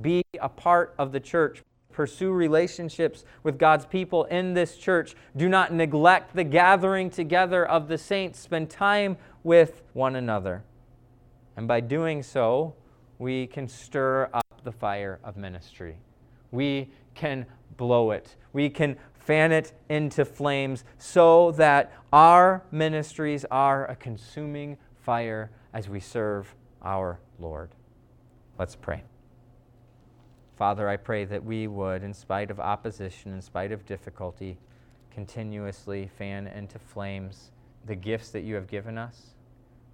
Be 0.00 0.22
a 0.40 0.48
part 0.48 0.94
of 0.98 1.10
the 1.10 1.20
church 1.20 1.62
pursue 1.98 2.30
relationships 2.30 3.24
with 3.42 3.58
God's 3.58 3.84
people 3.84 4.22
in 4.26 4.54
this 4.54 4.76
church. 4.76 5.16
Do 5.36 5.48
not 5.48 5.72
neglect 5.72 6.32
the 6.32 6.44
gathering 6.44 7.10
together 7.10 7.66
of 7.66 7.88
the 7.88 7.98
saints. 7.98 8.38
Spend 8.38 8.70
time 8.70 9.16
with 9.42 9.82
one 9.94 10.14
another. 10.14 10.62
And 11.56 11.66
by 11.66 11.80
doing 11.80 12.22
so, 12.22 12.76
we 13.18 13.48
can 13.48 13.66
stir 13.66 14.30
up 14.32 14.46
the 14.62 14.70
fire 14.70 15.18
of 15.24 15.36
ministry. 15.36 15.96
We 16.52 16.88
can 17.16 17.46
blow 17.76 18.12
it. 18.12 18.36
We 18.52 18.70
can 18.70 18.96
fan 19.14 19.50
it 19.50 19.72
into 19.88 20.24
flames 20.24 20.84
so 20.98 21.50
that 21.56 21.92
our 22.12 22.62
ministries 22.70 23.44
are 23.50 23.90
a 23.90 23.96
consuming 23.96 24.76
fire 24.94 25.50
as 25.74 25.88
we 25.88 25.98
serve 25.98 26.54
our 26.80 27.18
Lord. 27.40 27.70
Let's 28.56 28.76
pray. 28.76 29.02
Father, 30.58 30.88
I 30.88 30.96
pray 30.96 31.24
that 31.24 31.44
we 31.44 31.68
would, 31.68 32.02
in 32.02 32.12
spite 32.12 32.50
of 32.50 32.58
opposition, 32.58 33.32
in 33.32 33.40
spite 33.40 33.70
of 33.70 33.86
difficulty, 33.86 34.58
continuously 35.08 36.10
fan 36.18 36.48
into 36.48 36.80
flames 36.80 37.52
the 37.86 37.94
gifts 37.94 38.30
that 38.30 38.40
you 38.40 38.56
have 38.56 38.66
given 38.66 38.98
us. 38.98 39.36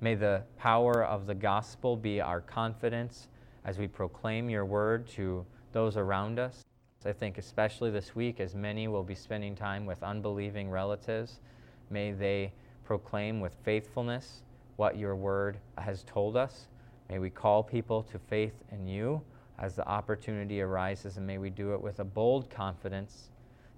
May 0.01 0.15
the 0.15 0.43
power 0.57 1.05
of 1.05 1.27
the 1.27 1.35
gospel 1.35 1.99
be 1.99 2.19
our 2.19 2.41
confidence 2.41 3.29
as 3.67 3.77
we 3.77 3.87
proclaim 3.87 4.49
your 4.49 4.65
word 4.65 5.07
to 5.09 5.45
those 5.73 5.99
around 5.99 6.39
us. 6.39 6.65
I 7.05 7.13
think, 7.13 7.37
especially 7.37 7.91
this 7.91 8.17
week, 8.17 8.41
as 8.41 8.55
many 8.55 8.89
will 8.89 9.03
be 9.03 9.15
spending 9.15 9.55
time 9.55 9.85
with 9.85 10.03
unbelieving 10.03 10.71
relatives, 10.71 11.41
may 11.91 12.13
they 12.13 12.55
proclaim 12.85 13.39
with 13.39 13.55
faithfulness 13.65 14.41
what 14.77 14.97
your 14.97 15.15
word 15.15 15.59
has 15.77 16.05
told 16.05 16.39
us. 16.39 16.69
May 17.11 17.19
we 17.19 17.29
call 17.29 17.63
people 17.63 18.03
to 18.05 18.19
faith 18.19 18.55
in 18.73 18.87
you 18.87 19.21
as 19.59 19.77
the 19.77 19.87
opportunity 19.87 20.61
arises, 20.61 21.17
and 21.17 21.27
may 21.27 21.39
we 21.39 21.51
do 21.51 21.75
it 21.75 21.81
with 21.81 22.01
a 22.01 22.05
bold 22.05 22.51
confidence 22.51 23.31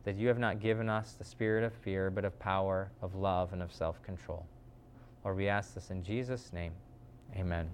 that 0.04 0.16
you 0.16 0.28
have 0.28 0.38
not 0.38 0.60
given 0.60 0.88
us 0.88 1.12
the 1.12 1.24
spirit 1.24 1.64
of 1.64 1.74
fear, 1.74 2.10
but 2.10 2.24
of 2.24 2.38
power, 2.38 2.90
of 3.02 3.14
love, 3.14 3.52
and 3.52 3.62
of 3.62 3.72
self 3.72 4.02
control. 4.02 4.46
Lord, 5.24 5.36
we 5.36 5.48
ask 5.48 5.74
this 5.74 5.90
in 5.90 6.02
Jesus' 6.02 6.52
name. 6.52 6.72
Amen. 7.36 7.68